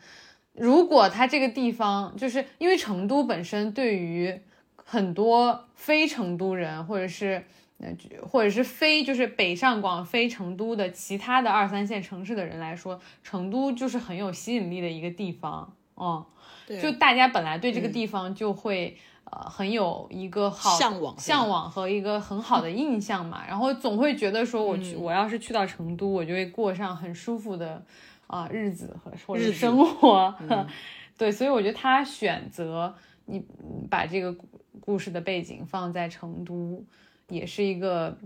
[0.54, 4.40] 如果它这个地方就是因为成都本身对于
[4.76, 7.44] 很多非成都人或者是
[7.80, 7.94] 呃
[8.26, 16.24] 或者是非就是北上广非成都的其他的二三线城市的人来说，成都就是很有吸引力的一个地方哦。
[16.66, 18.96] 对就大家本来对这个地方就会。
[19.32, 27.82] 呃，很有一个好向往向往和一个很好的印象嘛， 然后总会觉得说我去，嗯我要是去到成都，我就会过上很舒服的
[28.26, 30.34] 啊、日子和或者日生活。
[30.40, 30.66] 嗯
[31.16, 34.46] 对，所以我觉得他选择你嗯把这个故
[34.80, 36.84] 故事的背景放在成都，
[37.28, 38.16] 也是一个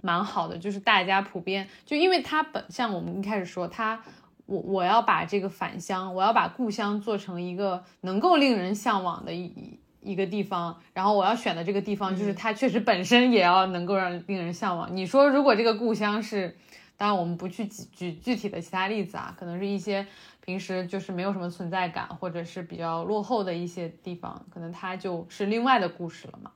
[0.00, 4.02] 蛮好的，就是大家普遍就因为他本像我们一开始说他。
[4.44, 14.94] 我我要把这个返乡，我要把故乡做成一个能够令人向往的一一个地方，然后我要选的这个地方，就是它确实本身也要能够让令人向往。
[14.96, 16.56] 你说如果这个故乡是，
[16.96, 20.06] 当然我们不去举举具体的其他例子啊，可能是一些
[20.44, 26.50] 平时就是没有什么存在感，或者是比较落后的一些地方，可能它就是另外的故事了嘛。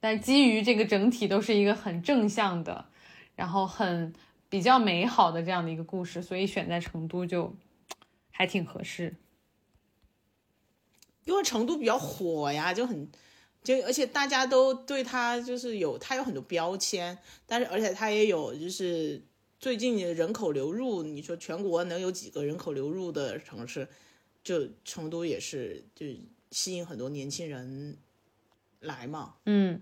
[0.00, 2.84] 但基于这个整体都是一个很正向的，
[3.34, 4.12] 然后很
[4.48, 7.52] 比较美好的这样的一个故事，所以选在成都就
[8.30, 9.16] 还挺合适。
[11.28, 13.06] 因为成都比较火呀，就很，
[13.62, 19.22] 就而且大家都对它就是有它有很多标签，但是而且它也有就是
[19.60, 23.86] 最近人口流入，你说全国能有几个人口流入的城市，
[24.42, 26.06] 就成都也是就
[26.50, 27.98] 吸引很多年轻人
[28.80, 29.78] 来嘛，嗯，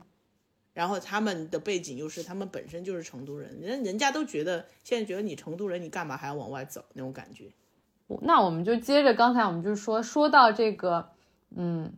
[0.74, 7.52] 然后他们的背景又是他们本身就是成都人，人人家都觉得现在觉得你成都人，你干嘛还要往外走那种感觉。
[8.22, 11.14] 那我们就接着刚才我们就说说到这个。
[11.54, 11.92] 嗯，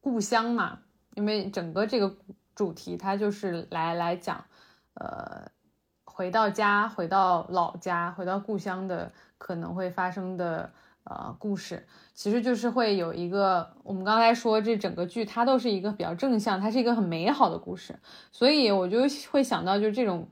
[0.00, 0.80] 故乡嘛，
[1.14, 2.16] 因为整个这个
[2.54, 4.44] 主题它就是来来讲，
[4.94, 5.50] 呃，
[6.04, 10.72] 回到家，回到老家，回到故乡的可能会发生的
[11.04, 17.98] 呃故事，其实就是会有一个，我们刚才说这整个剧它都是一个比较正向，它是一个很美好的故事，
[18.32, 19.00] 所以我就
[19.30, 20.28] 会想到就是这种，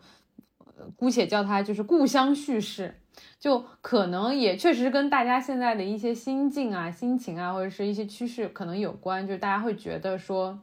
[0.97, 3.01] 姑且叫它就是故乡叙事。
[3.39, 9.27] 就可能也确实跟大家现在的一些心境啊、心情啊，或者是一些趋势可能有关。
[9.27, 10.59] 就是大家会觉得说，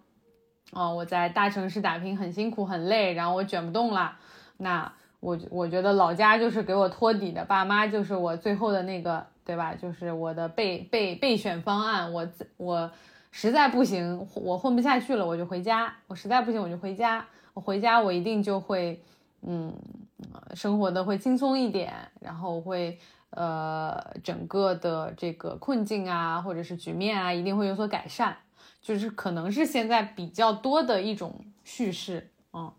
[0.72, 4.18] 哦，我在大城市打拼很辛苦很累，然后我卷不动了。
[4.58, 9.76] 那我我觉得老家就是给我托底的，爸妈就是我最后的那个，对吧？
[9.76, 12.12] 就是我的备备备选方案。
[12.12, 12.28] 我
[12.58, 12.92] 我
[13.32, 15.94] 实在不行，我混不下去了，我就回家。
[16.08, 17.26] 我实在不行，我就回家。
[17.54, 19.00] 我回家，我一定就会，
[19.44, 19.74] 嗯。
[20.56, 23.00] 生活的会轻松一点，然后会
[23.32, 28.36] 呃整个的这个困境啊，或者是局面啊，一定会有所改善，
[28.82, 32.72] 就是可能是现在比较多的一种叙事，嗯，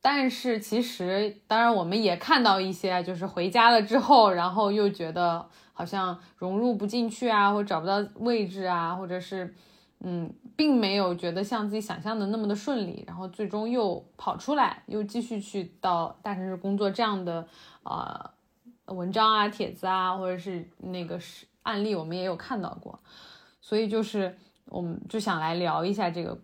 [0.00, 9.54] 但是其实当然我们也看到一些，就是回家了之后，然后又觉得好像融入不进去啊，或找不到位置啊，或者是。
[10.00, 17.44] 嗯，并没有觉得像自己想象的那么的顺利，然后最终又跑出来，又继续去到大城市工作，这样的
[17.82, 18.30] 呃
[18.94, 23.00] 文章啊、帖子啊，或者是那个是案例，我们也有看到过，
[23.60, 26.38] 所以就是我们就想来聊一下这个，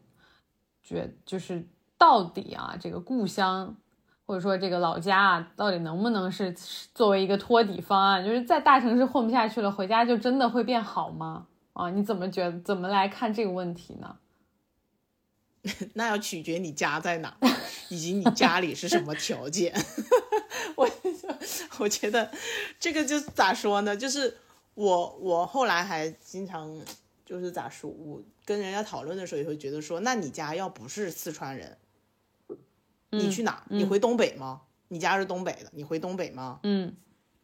[0.82, 1.64] 觉就是
[1.96, 3.76] 到底啊，这个故乡
[4.26, 6.52] 或者说这个老家啊，到底能不能是
[6.92, 8.24] 作为一个托底方案？
[8.24, 11.46] 就是在大城市混不下去了，回家就真的会变好吗？
[11.74, 12.58] 啊，你怎么觉得？
[12.60, 14.18] 怎么来看这个问题呢？
[15.94, 17.36] 那要取决你家在哪，
[17.88, 19.74] 以及你家里是什么条件。
[20.76, 20.88] 我
[21.78, 22.30] 我觉得
[22.78, 23.96] 这个就咋说呢？
[23.96, 24.36] 就是
[24.74, 26.80] 我我后来还经常
[27.24, 31.78] 就是咋说，我跟人家讨论的时候也会觉得说，那你家要不是四川人，
[33.10, 33.64] 你去哪？
[33.70, 34.62] 你回东北吗？
[34.88, 36.60] 你家是东北的，你回东北吗？
[36.62, 36.94] 嗯。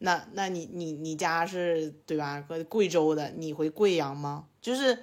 [0.02, 2.42] 那那你你你家是对吧？
[2.68, 4.46] 贵州的，你回贵阳吗？
[4.62, 4.98] 就是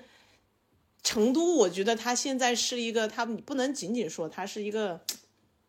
[1.04, 5.00] 成都，我觉得它现在是一个，它不能仅仅说它是一个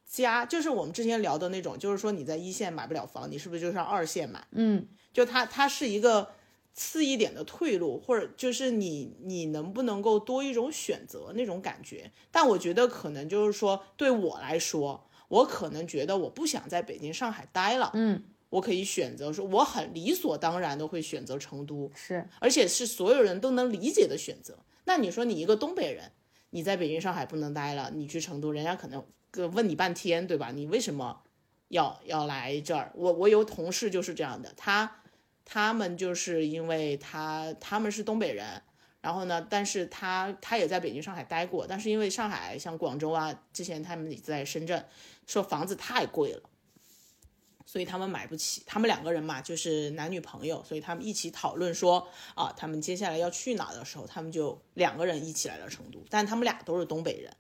[0.07, 4.43] 家，就是我们之前聊的那种，就是说你在一线买不了房，你是不是就上二线买？
[4.53, 6.31] 嗯，就它它是一个
[6.73, 12.11] 次一点的退路，或者就是你你能不能够多一种选择那种感觉？
[12.31, 17.91] 但我觉得可能就是说对我来说，我可能觉得我不想在北京、上海待了。
[17.93, 18.25] 嗯。
[18.51, 24.59] 我可以选择说，我很理所当然的会选择成都，是，而且是所有人都能理解的选择。
[24.85, 26.13] 那你说你一个东北人，
[26.51, 29.05] 你在北京、上海不能待了，你去成都，人家可能
[29.53, 30.51] 问你半天，对吧？
[30.55, 31.23] 你为什么
[31.69, 32.91] 要要来这儿？
[32.95, 35.03] 我我有同事就是这样的，他
[35.45, 38.63] 他们就是因为他他们是东北人，
[39.03, 44.83] 然后呢，但是他他也在北京、上海待过，但是因为上海像广州啊，之前他们也在深圳，
[45.27, 46.43] 说房子太贵了。
[47.71, 55.99] 所以他们买不起，他们两个人嘛，就是男女朋友，所以他们一起讨论说啊，他们接下来要去哪的时候，他们就两个人一起来了成都。
[56.09, 57.31] 但他们俩都是东北人，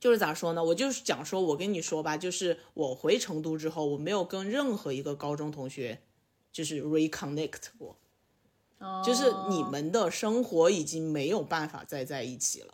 [0.00, 0.64] 就是咋说呢？
[0.64, 6.00] 我就是讲说，我跟你说吧，就是我回成都之后，我没有跟任何一个高中同学
[6.50, 7.98] 就是 reconnect 过，
[9.04, 12.72] 就是你们的生活已经没有办法再在一起了。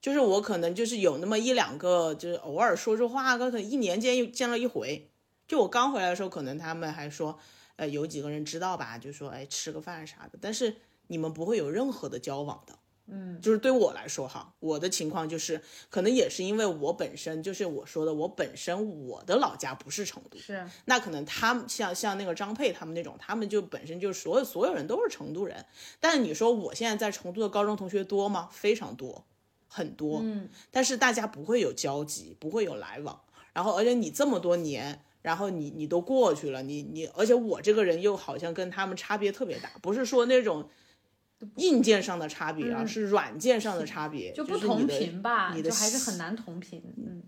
[0.00, 5.10] 就是我可能就是有那么一两个，就是偶尔说说话，可能一年见又见了一回。
[5.48, 7.38] 就我刚回来的时候，可能他们还说，
[7.76, 10.38] 呃，有几个人知道吧，就说，哎，吃个饭啥的。
[10.40, 10.76] 但是
[11.06, 25.64] 你们不会有任何的交往的，嗯，就是对我来说哈，我的情况就是，可能也是因为我本身就是我说的，我本身我的老家不是成都，是，那可能他们像像那个张佩他们那种，他们就本身就所有所有人都是成都人。
[25.98, 28.50] 但是你说我现在在成都的高中同学多吗？
[28.52, 29.24] 非常多，
[29.66, 33.18] 很多，嗯，但是大家不会有交集，不会有来往。
[33.54, 35.02] 然后而且你这么多年。
[35.22, 40.68] 然后你你都过去了，你你，而且我这个人又好像跟他们差别特别大，不是说那种，
[41.56, 46.82] 硬件上的差别，啊嗯是软件上的差别，就不同频吧，你的就还是很难同频。
[46.96, 47.22] 嗯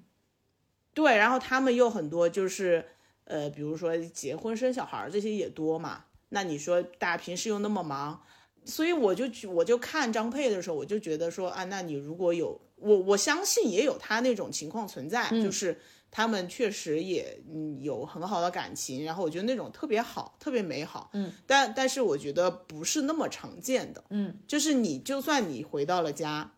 [0.93, 2.85] 对，然后他们又很多就是
[3.25, 6.05] 呃，比如说结婚生小孩儿这些也多嘛。
[6.31, 8.21] 那你说大家平时又那么忙，
[8.65, 15.81] 所以我就觉我就看张佩的时候，我就觉得说啊，那你如果有我我相信也有他那种情况存在，就是
[16.11, 21.11] 他们确实也嗯有很好的感情，然后我觉得那种特别好，特别美好。
[21.13, 24.05] 嗯，但但是我觉得不是那么常见的。
[24.11, 26.53] 嗯，就是你就算你回到了家。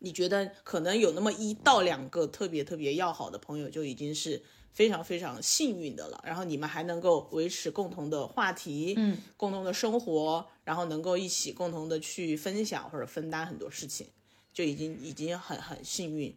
[0.00, 6.22] 你觉得可能有那么一到两个特别特别要好的朋友，就已经是非常非常幸运的了。
[6.26, 14.06] 然后你们还能够维持共同的话题，嗯，共同的生活，然后能够一起共同的去分享或者分担很多事情，
[14.52, 16.36] 就已经已经很很幸运。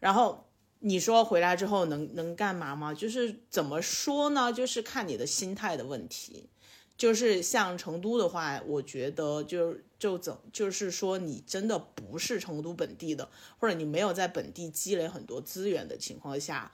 [0.00, 0.44] 然后
[0.80, 2.94] 你说回来之后能能干嘛吗？
[2.94, 4.52] 就是怎么说呢？
[4.52, 6.48] 就是看你的心态的问题。
[6.96, 13.28] 就是像成都的话，我觉得就就怎就是说，你真的不是成都本地的，
[13.60, 16.72] 或者你没有在本地积累很多资源的情况下，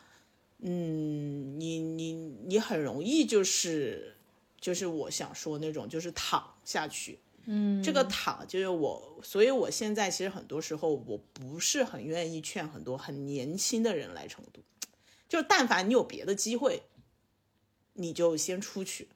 [0.60, 2.14] 嗯，你你
[2.46, 4.16] 你很容易就是
[4.58, 14.62] 就是我想说那种就是躺下去，嗯，这个躺就是我，所以我现在其实很多时候我不是很愿意劝很多很年轻的人来成都，
[15.28, 16.82] 就但凡你有别的机会，
[17.94, 19.08] 你就先出去。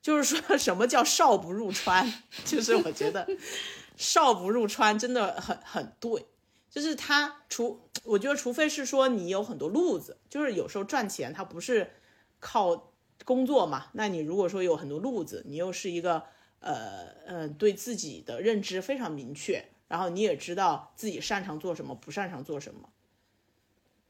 [0.00, 2.12] 就是说 什么叫少不入川，
[2.44, 3.24] 就是我觉得
[3.96, 6.26] 少不入川真的很很对，
[6.68, 11.92] 就是他除我觉得除非是说你有很多路子，就是有时候赚钱他不是
[12.40, 12.92] 靠
[13.24, 16.24] 工作嘛，那你如果说有很多路子，你又是一个
[16.62, 22.88] 呃呃对自己的认知非常明确，然后你也知道自己擅长做什么，不擅长做什么，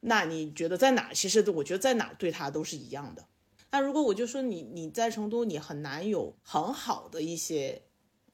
[0.00, 1.12] 那你觉得在哪？
[1.12, 3.26] 其实我觉得在哪对他都是一样的。
[3.70, 7.82] 那如果我就说你你在成都，你很难有很好的一些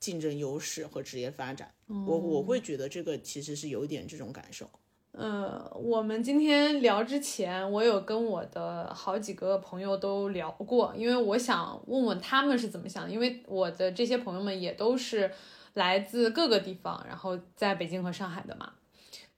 [0.00, 4.68] 竞争优势和职业发展，我我会觉得这个其实是有一点这种感受。
[5.12, 15.30] 呃，我们今天聊之前，我有跟我的好几个朋友都聊过，因为我想问问他们是怎么想的，因为我的这些朋友们也都是
[15.74, 18.70] 来自各个地方，然后在北京和上海的嘛。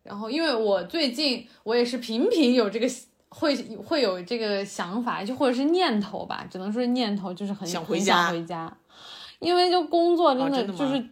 [0.02, 2.86] 然后，因为我最近我也是频频有这个
[3.28, 8.78] 会会有这个想法，就或者是念头吧，只能说是念头，就是很很想回家想回家，
[9.38, 11.04] 因为就工作真的就是、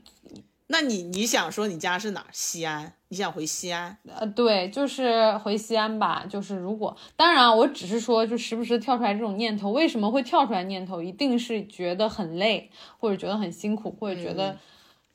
[0.70, 2.26] 那你你想说你家是哪儿？
[2.30, 2.92] 西安？
[3.08, 3.96] 你想回西安？
[4.06, 6.26] 呃，对，就是回西安吧。
[6.28, 9.72] 就是如果，当然啊，我只是说，就时不时跳出来这种念头。
[9.72, 11.02] 为什么会跳出来念头？
[11.02, 14.58] 一定是觉得很累，或者觉得很辛苦，或者觉得、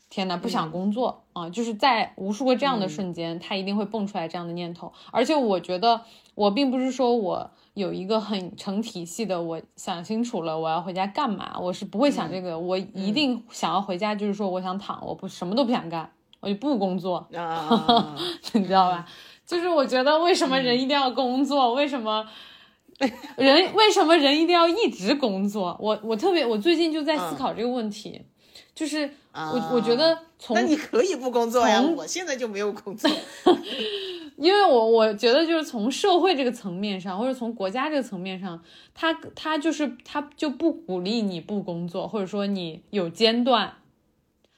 [0.10, 1.48] 天哪不想工作、啊！
[1.52, 4.92] 就是在无数个这样的瞬间，他一定会蹦出来这样的念头。
[5.12, 6.02] 而且我觉得，
[6.34, 12.58] 我并不是说我有一个很成体系的，我想清楚了我要回家干嘛，我是不会想这个。
[12.58, 17.28] 我一定想要回家，就是说我想躺，我不什么都不想干，我就不工作。
[17.36, 18.16] 啊，
[18.54, 19.08] 你知道吧？
[19.46, 21.74] 就是我觉得为什么人一定要工作？
[21.74, 22.26] 为什么
[23.38, 25.76] 人为什么人一定要一直工作？
[25.82, 28.22] 我我特别我最近就在思考这个问题，
[28.76, 33.10] 就是我我觉得从那你可以不工作呀，我现在就没有工作。
[34.38, 38.62] 因为我我觉得就是从社会这个层面上，或者从国家这个层面上，
[38.94, 43.74] 他他就是他就不鼓励你不工作，或者说你有间断。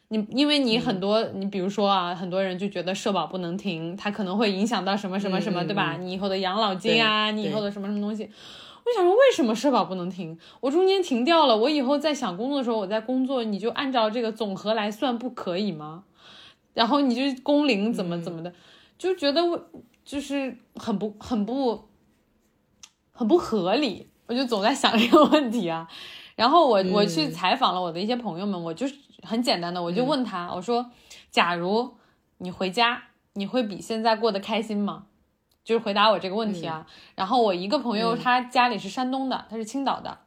[0.09, 5.97] 你因为你很多，你比如说啊，很多人就觉得社保不能停，它可能会影响到什么什么什么，嗯对吧？
[5.99, 8.23] 你以后的养老金啊，你以后的什么什么东西。
[8.23, 10.38] 我想说，为什么社保不能停？
[10.61, 16.03] 我中间停掉了，我以后在想工作的时候，我在工作，你就按照这个总和来算，不可以吗？
[16.76, 18.53] 然后你就工龄怎么怎么的，
[18.98, 19.70] 就觉得我
[20.04, 21.89] 就是很不很不
[23.12, 25.88] 很不合理，我就总在想这个问题啊。
[26.36, 30.91] 然后我我去采访了我的一些朋友们，我就是很简单的，我就问他，我说，
[31.32, 31.96] 假如
[32.39, 35.06] 你回家，你会比现在过得开心吗？
[35.64, 36.86] 就是回答我这个问题啊。
[37.16, 40.20] 然后我一个朋友，他家里是山东的，他是青岛的，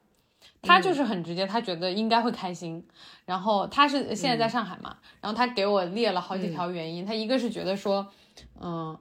[0.63, 2.87] 他就是很直接，他觉得应该会开心。
[3.27, 8.09] 然后他是现在在上海嘛，然后他给我列了好几条原因，他一个是觉得说，
[8.61, 8.99] 嗯。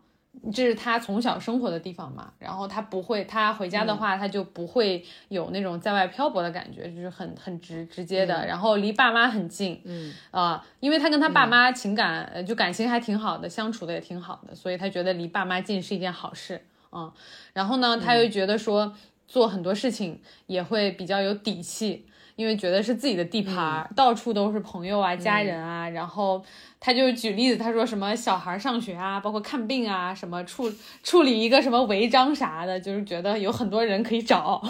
[0.53, 17.11] 这是他从小生活的地方嘛，然后他不会，他回家的话，他就不会有那种在外漂泊的感觉，就是很很直直接的，然后离爸妈很近，嗯啊、因为他跟他爸妈情感，呃，就感情还挺好的，相处的也挺好的，所以他觉得离爸妈近是一件好事，嗯，
[17.53, 18.93] 然后呢，他又觉得说
[19.27, 22.05] 做很多事情也会比较有底气。
[22.37, 26.41] 因为觉得是自己的地盘儿，到处都是朋友啊、家人啊，然后
[26.79, 30.71] 他就举例子，他说什么小孩上学啊，包括看病啊，什么处
[31.03, 34.61] 处理一个什么违章啥的，就是觉得有很多人可以找，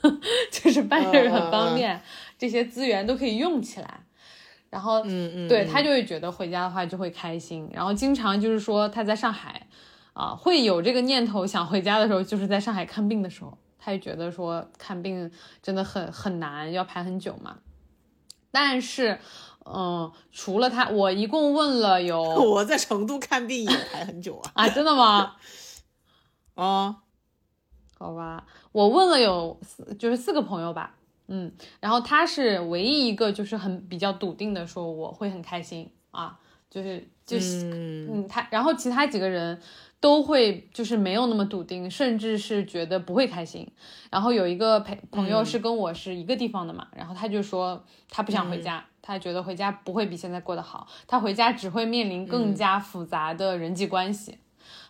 [0.50, 2.00] 就是办事儿很方便，
[2.38, 4.00] 这些资源都可以用起来。
[4.70, 9.66] 然后嗯嗯，对嗯他就会觉得回家的话就会开心，然后经常就是说他在上海，
[10.12, 15.30] 啊、会有这个念头想回家的时候，就是在上海看病的时候，他也觉得说看病
[15.62, 17.58] 真的很很难，要排很久嘛。
[18.50, 19.18] 但是，
[19.66, 24.50] 嗯，除了他，我一共问了有 我在成都看病也排很久啊。
[24.54, 25.36] 啊，真的吗？
[26.54, 27.02] 啊，
[27.98, 30.94] 好吧，我问了有四，就是四个朋友吧，
[31.28, 36.38] 嗯，然后他是唯一一个就是很比较笃定的说我会很开心啊，
[36.70, 39.60] 就是就是嗯嗯，他然后其他几个人
[40.06, 43.68] 都会就是没有那么笃定，甚至是觉得不会开心。
[44.08, 54.38] 然后有一个朋朋友是跟我是一个地方的嘛，然后他就说他不想回家，他觉得回家不会比现在过得好，他回家只会面临更加复杂的人际关系。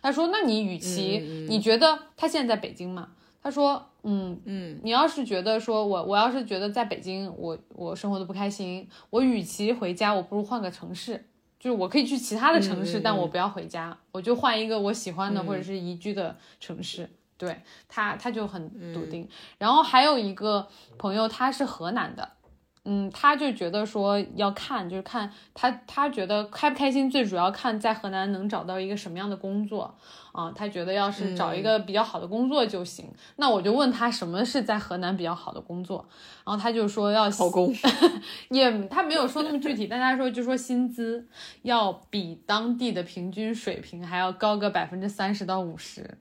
[0.03, 1.17] 他说：“那你与其、
[1.49, 3.09] 你觉得他现在在北京嘛？”
[3.41, 11.25] 他说：“嗯嗯，你要是觉得说我我要是觉得在北京我我生活的不开心，我与其回家，我不如换个城市，
[11.67, 17.09] 就是我可以去其他的城市，但我不要回家，我就换一个我喜欢的、嗯或者是宜居的城市。
[17.37, 19.29] 对他他就很笃嗯定。
[19.57, 20.65] 然后还有一个
[20.97, 22.31] 朋友，他是河南的。
[22.89, 29.93] 嗯，他就觉得说要看，就是看他，他觉得开不开心，最主要看在河南能找到一个什么样的工作
[30.31, 30.49] 啊。
[30.55, 33.11] 他觉得要是找一个比较好的工作就行。
[33.35, 36.07] 那我就问他什么是在河南比较好的工作，
[36.45, 37.75] 然后他就说要考公。
[38.49, 41.27] 也他没有说那么具体，但他说就说薪资
[41.63, 46.17] 要比当地的平均水平还要高个百分之三十到五十，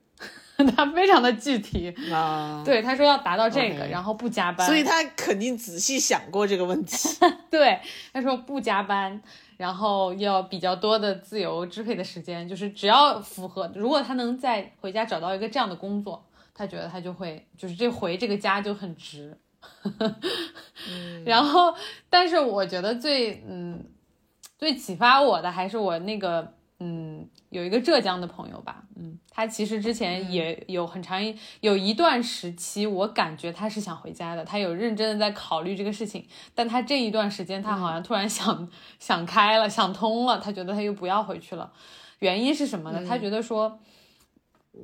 [0.76, 1.94] 他非常的具体。
[2.12, 6.96] 啊，对，他说要达到这个然后不加班，所以他肯定仔细想过这个问题。
[7.50, 7.80] 对，
[8.12, 9.20] 他说不加班，
[9.56, 16.24] 然后要比较多的自由支配的时间，就是只要符合，如果他能在回家找到一个这样的工作，
[16.54, 19.36] 他觉得他就会，就是这回这个家就很值。
[21.24, 21.74] 然后，
[22.08, 23.84] 但是我觉得最嗯
[24.56, 38.68] 最启发我的还是我那个嗯有一个浙江的朋友吧，嗯，他其实之前也有很长一有一段时期，我感觉他是想回家的，他有认真的在考虑这个事情，但他这一段时间他好像突然想、
[38.98, 41.72] 想开了，想通了，他觉得他又不要回去了，
[42.18, 43.02] 原因是什么呢？
[43.08, 43.78] 他觉得说。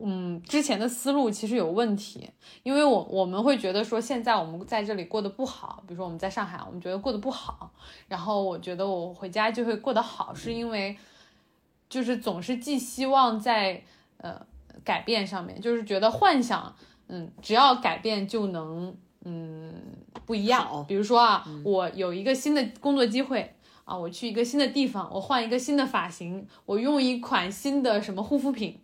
[0.02, 2.30] 嗯，之前的思路其实有问题，
[2.62, 7.70] 因为我我们会觉得说现在我们在这里过得不好，比如说我们在上海，我们觉得过得不好，
[8.08, 10.96] 然后我觉得我回家就会过得好，是因为
[11.92, 13.82] 就是总是寄希望在
[14.16, 14.40] 呃
[14.82, 16.74] 改变上面，就是觉得幻想，
[17.08, 19.74] 嗯，只要改变就能嗯
[20.24, 20.84] 不一样。
[20.88, 23.54] 比如说啊，我有一个新的工作机会。
[23.84, 28.78] 啊，我去一个新的地方，我换一个新的发型，我用一款新的什么护肤品，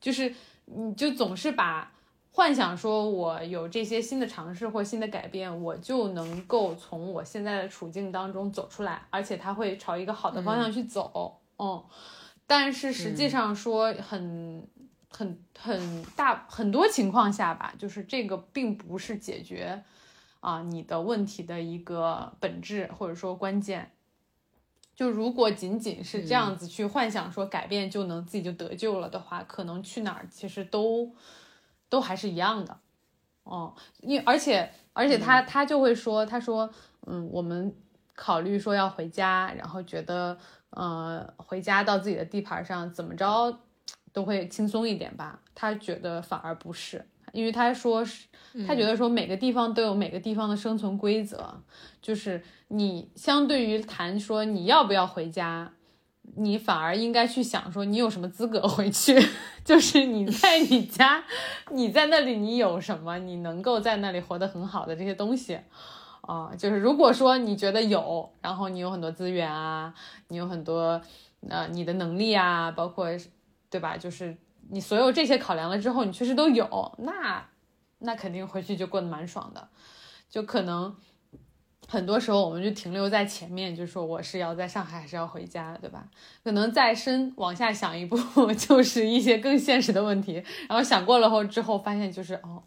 [0.00, 0.32] 就是
[0.66, 1.92] 你就总是把
[2.30, 11.40] 幻想说，我有这些新的尝试或新的改变，我就能够从我现在的处境当中走出来，而且它会朝一个好的方向去走。
[11.58, 11.82] 嗯，
[12.46, 14.66] 但是实际上说很。
[15.16, 19.84] 很很大很多情况下吧，就是这个并不是解决
[20.40, 23.92] 啊你的问题的一个本质或者说关键。
[24.96, 31.14] 就如果仅仅是这样子去幻想说改变就能自己就得救了的话，可能去哪儿其实都
[31.88, 32.80] 都还是一样的。
[33.44, 36.68] 哦，因而且而且他他就会说，他说，
[37.06, 37.72] 嗯，我们
[38.14, 40.36] 考虑说要回家，然后觉得，
[40.70, 43.58] 呃，回家到自己的地盘上怎么着
[44.12, 45.40] 都会轻松一点吧。
[45.54, 48.26] 他觉得反而不是，因为他说是，
[48.66, 51.60] 他觉得说每个地方都有每个地方的生存规则，
[52.00, 55.72] 就是你相对于谈说你要不要回家，
[56.36, 59.20] 你反而应该去想说你有什么资格回去，
[59.64, 61.24] 就是你在你家，
[61.70, 65.58] 你在那里你有什么，你能够在那里活得很好的这些东西。
[66.26, 69.94] 啊、就是如果说你觉得有，然后你有很多资源啊，
[70.28, 71.00] 你有很多
[71.48, 73.06] 呃你的能力啊，包括
[73.68, 73.96] 对吧？
[73.96, 74.36] 就是
[74.70, 77.46] 你所有这些考量了之后，你确实都有，那
[77.98, 79.68] 那肯定回去就过得蛮爽的，
[80.30, 80.96] 就可能
[81.86, 86.08] 很多时候我们就停留在前面，就说我是要在上海还是要回家，对吧？
[86.42, 88.16] 可能再深往下想一步，
[88.54, 92.62] 就是一些更现实的问题，然后想过了后之后发现就是哦，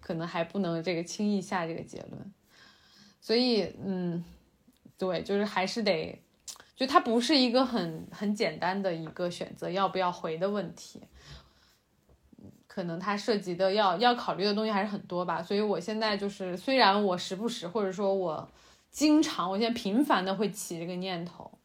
[0.00, 2.32] 可能还不能这个轻易下这个结论，
[3.20, 4.24] 所以嗯，
[4.98, 6.20] 对，就是还是得。
[6.74, 10.98] 就它不是一个很很简单的一个选择要不要回的问题，
[12.66, 15.42] 可能它涉及的要要考虑的东西还是很多吧。
[15.42, 18.50] 所以我现在就是，虽然我时不时或者说我
[18.90, 21.58] 经常，我现在频繁的会起这个念头，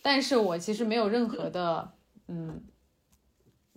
[0.00, 1.92] 但是我其实没有任何的
[2.28, 2.62] 嗯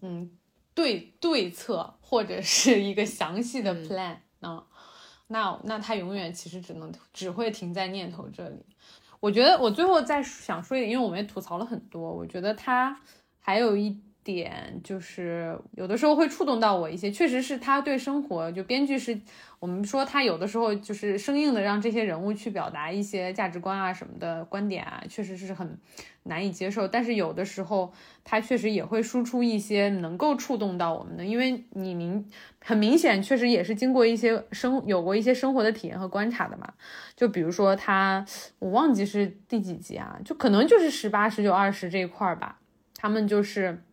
[0.02, 0.30] 嗯
[0.76, 4.64] 对对策或者是一个详细的 plan 啊、
[5.30, 8.66] 那那他永远其实只能只会停在念头这里。
[9.20, 13.00] 我觉得我最后再想说一点，因为我们也吐槽了很多，我觉得他
[13.40, 14.00] 还有一
[14.34, 19.20] 点就是有的时候会触动到我一些，确实是他对生活，就编剧是
[19.60, 25.78] 我们说他有的时候就是生硬的让这些人物去表达一些价值观啊什么的观点啊，确实是很
[26.24, 26.88] 难以接受。
[26.88, 27.92] 但是有的时候
[28.24, 32.24] 他确实也会输出一些能够触动到我们的，因为你明
[32.64, 36.72] 很明显确实也是经过一些生有过一些生活的体验和观察的嘛。
[37.16, 38.26] 就比如说他，
[38.60, 42.60] 我忘记是第几集啊，就可能就是十八、十九、二十这一块儿吧，
[42.96, 43.84] 他们就是。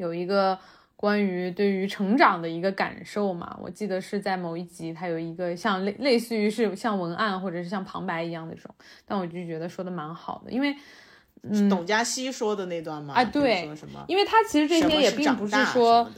[0.00, 0.58] 有一个
[0.96, 8.74] 关于对于成长的一个感受嘛，我记得是在某一集，它有一个像类类似于是像文案或者是像旁白一样的这种，
[9.06, 10.74] 但我就觉得说的蛮好的，因为
[11.42, 13.14] 嗯，董佳熙说的那段吗？
[13.14, 13.68] 啊对？
[14.08, 16.10] 因为他其实这些也并不是说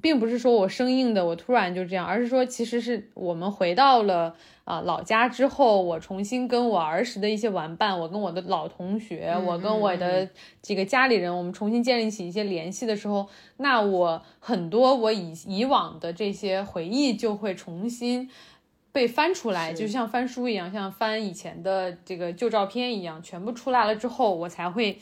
[0.00, 10.28] 并不是说我生硬的，我突然就这样，而是说其实是我们回到了啊、老家之后，我重新跟我儿时的一些玩伴，我跟我的老同学，我跟我的
[10.60, 13.28] 这个家里人，我们重新建立起一些联系的时候，
[13.58, 18.30] 那我很多我以以往的这些回忆就会重新。
[18.92, 24.98] 被翻出来，就像翻书一样，像翻以前的这个旧照片一样，全部出来了之后，我才会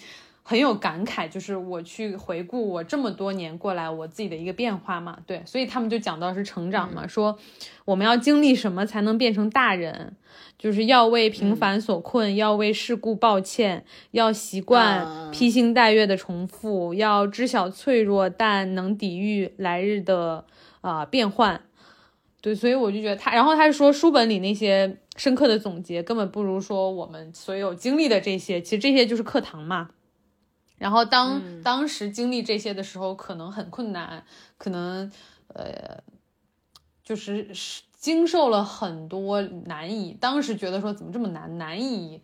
[0.47, 7.39] 很有感慨，就是我去回顾我这么多年过来我自己的一个变化嘛，对，所以他们就讲到是成长嘛，说
[7.87, 10.15] 我们要经历什么才能变成大人，
[10.59, 20.45] 就是要为平凡所困，要为世故抱歉，要习惯嗯披星戴月的重复，要知晓脆弱但能抵御来日的
[20.83, 21.63] 啊、变换。
[22.43, 29.89] 对，所以我就觉得他，然后他说书本里那些深刻的总结，根本不如说我们所有经历的这些，其实这些就是课堂嘛。
[30.77, 34.25] 然后当、当时经历这些的时候，可能很困难，
[34.59, 35.11] 可能
[35.49, 36.03] 呃，
[37.03, 42.21] 就是是经受了很多难以，当时觉得说怎么这么难，难以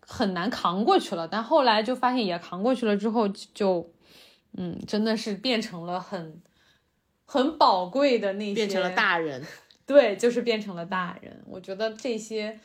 [0.00, 3.92] 很难扛过去了，但后来就发现也扛过去了之后就，就
[4.52, 6.40] 嗯，真的是变成了很
[7.24, 9.44] 很宝贵的那些，变成了大人。
[9.84, 11.42] 对，就是变成了大人。
[11.46, 12.58] 我觉得这些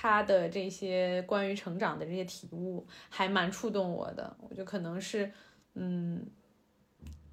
[0.00, 4.36] 他的这些关于成长的这些体悟还蛮触动我的。
[4.38, 5.32] 我觉得可能是，
[5.74, 6.24] 嗯，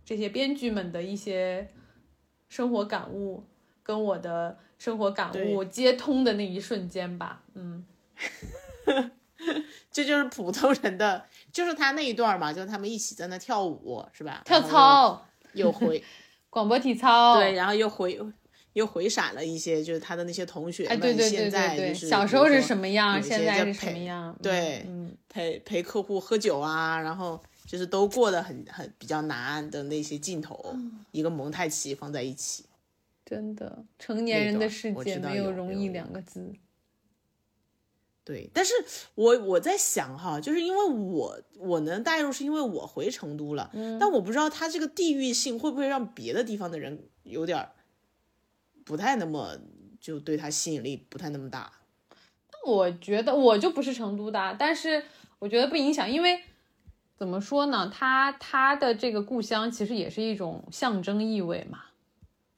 [0.04, 1.68] 这些编剧们的一些
[2.50, 3.46] 生活感悟
[3.84, 7.44] 跟我的生活感悟接通的那一瞬间吧。
[7.54, 7.86] 嗯，
[9.92, 14.42] 这就是普通人的，就是他那一段嘛，就是他们一起在那跳舞，是吧？
[14.44, 15.24] 跳操、
[15.54, 16.04] 又又回
[16.50, 18.20] 广播体操，对，然后又回
[18.76, 24.38] 又回闪了一些，就是他的那些同学哎，们，对对对现对对，在就是小时候是什么么样，现在是什么样？
[24.44, 32.66] 对嗯，陪陪客户喝酒啊，然后就是都过得很很比较难的那些镜头，嗯一个蒙太奇放在一起。
[33.26, 36.54] 真的，成年人的世界没有容易两个字。
[38.26, 38.74] 对，但是
[39.14, 47.72] 我我在想哈，就是因为我我能带入，是因为我回成都了，嗯但我不知道他这个地域性会不会让别的地方的人有点儿
[48.86, 49.58] 不太那么
[50.00, 51.70] 就对他吸引力不太那么大。
[52.66, 55.04] 我觉得我就不是成都的，但是
[55.40, 56.40] 我觉得不影响，因为
[57.18, 61.84] 怎么说呢，他他的这个故乡其实也是一种象征意味嘛，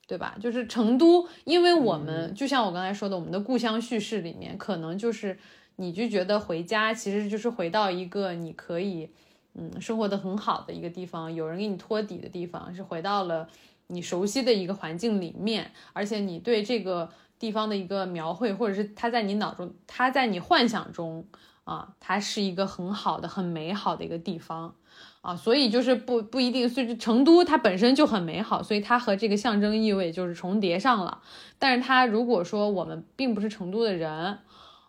[0.08, 0.38] 对吧？
[0.42, 5.38] 就是成都，因为我们、就像我刚才说的，我们的故乡叙事里面，可能就是
[5.76, 9.10] 你就觉得回家其实就是回到一个你可以
[9.56, 13.50] 嗯生活的很好的一个地方，有人给你托底的地方，是回到了
[13.88, 17.10] 你熟悉的一个环境里面，而且你对这个
[17.40, 21.26] 地方的一个描绘，或者是它在你脑中，它在你幻想中
[21.64, 24.76] 啊，它是一个很好的、很美好的一个地方
[25.22, 31.22] 啊，所以就是不不一定，所以成都它本身就很美好，所以它和这个象征意味就是重叠上了。
[31.60, 34.40] 但是它如果说我们并不是成都的人，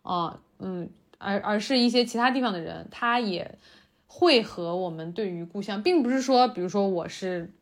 [0.02, 0.88] 啊，嗯，
[1.18, 3.58] 而而是一些其他地方的人，他也
[4.06, 7.52] 会和我们对于故乡，并不是说，比如说我是，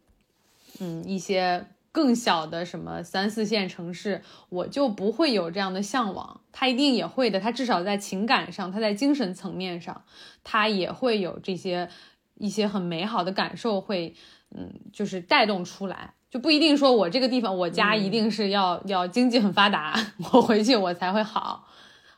[0.81, 6.41] 嗯，一些更小的什么三四线城市，我就不会有这样的向往。
[6.53, 10.03] 他一定也会的，他至少在情感上，他在精神层面上，
[10.45, 11.89] 他也会有这些
[12.37, 14.15] 一些很美好的感受会，
[14.55, 16.15] 嗯，就是带动出来。
[16.29, 19.95] 就不一定说我这个地方，我家一定是要、要经济很发达，
[20.33, 21.67] 我回去我才会好。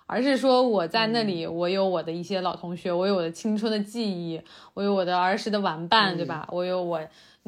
[0.06, 4.40] 而是说我在那里，我有我的一些老同学，我有我的青春的记忆，
[4.72, 6.48] 我有我的儿时的玩伴，对吧？
[6.50, 6.98] 我有我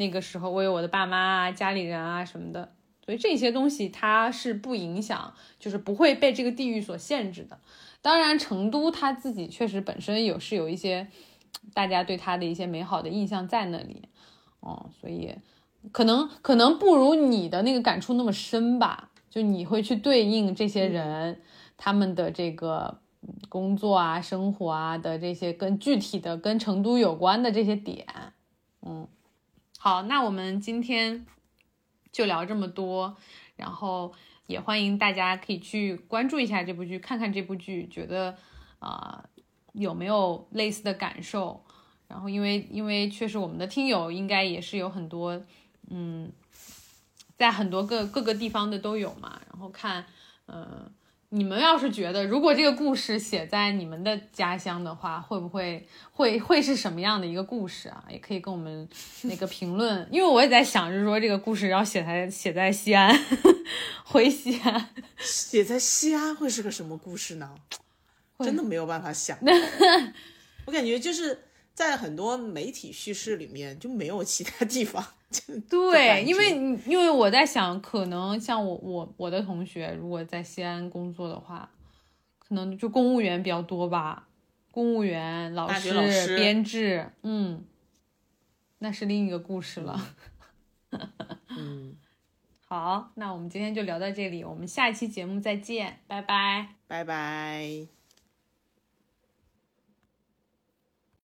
[0.00, 2.72] 那个时候，我有我的爸妈啊、家里人啊什么的，
[3.04, 7.60] 所以这些东西它是不影响，就是不会被这个地域所限制的。
[8.00, 11.06] 当然，成都它自己确实本身有是有一些
[11.74, 14.08] 大家对它的一些美好的印象在那里，
[14.60, 15.36] 哦，所以
[15.92, 21.42] 可能可能不如你的那个感触那么深吧，就你会去对应这些人。
[21.82, 23.00] 他们的这个
[23.48, 28.06] 工作啊、生活啊的这些跟具体的跟成都有关的这些点。
[28.82, 29.08] 嗯，
[29.82, 31.24] 好，那我们今天
[32.12, 33.16] 就聊这么多，
[33.56, 34.12] 然后
[34.46, 38.36] 也欢迎大家可以去关注一下这部剧，看看这部剧，觉得
[38.78, 39.24] 啊、
[39.72, 41.64] 有没有类似的感受。
[42.08, 45.42] 然后因为因为确实我们的听友应该也是有很多，
[45.88, 46.30] 嗯，
[47.38, 50.04] 在很多个各个地方的都有嘛，然后看，
[50.44, 50.92] 呃，
[51.32, 58.04] 你们要是觉得如果这个故事写在你们的家乡的话，会不会会会是什么样的一个故事啊？
[58.10, 58.88] 也可以跟我们
[59.22, 63.16] 那个评论，因为我也在想，就是说这个故事要写在写在西安，
[64.04, 64.88] 回西安，
[65.18, 67.54] 写在西安会是个什么故事呢？
[68.40, 69.38] 真的没有办法想。
[70.66, 71.38] 我感觉就是
[71.80, 75.02] 在很多媒体叙事里面就没有其他地方。
[75.70, 81.70] 对，因为你因为我在想，可能像我我我的同学，如果在西安工作的话，
[82.38, 84.28] 可能就公务员比较多吧，
[84.70, 87.64] 公务员、老师、老师编制，嗯，
[88.80, 90.14] 那是另一个故事了。
[91.48, 91.96] 嗯，
[92.66, 96.74] 好，那我们今天就聊到这里，我们下一期节目再见，拜拜。
[96.86, 97.99] 拜拜。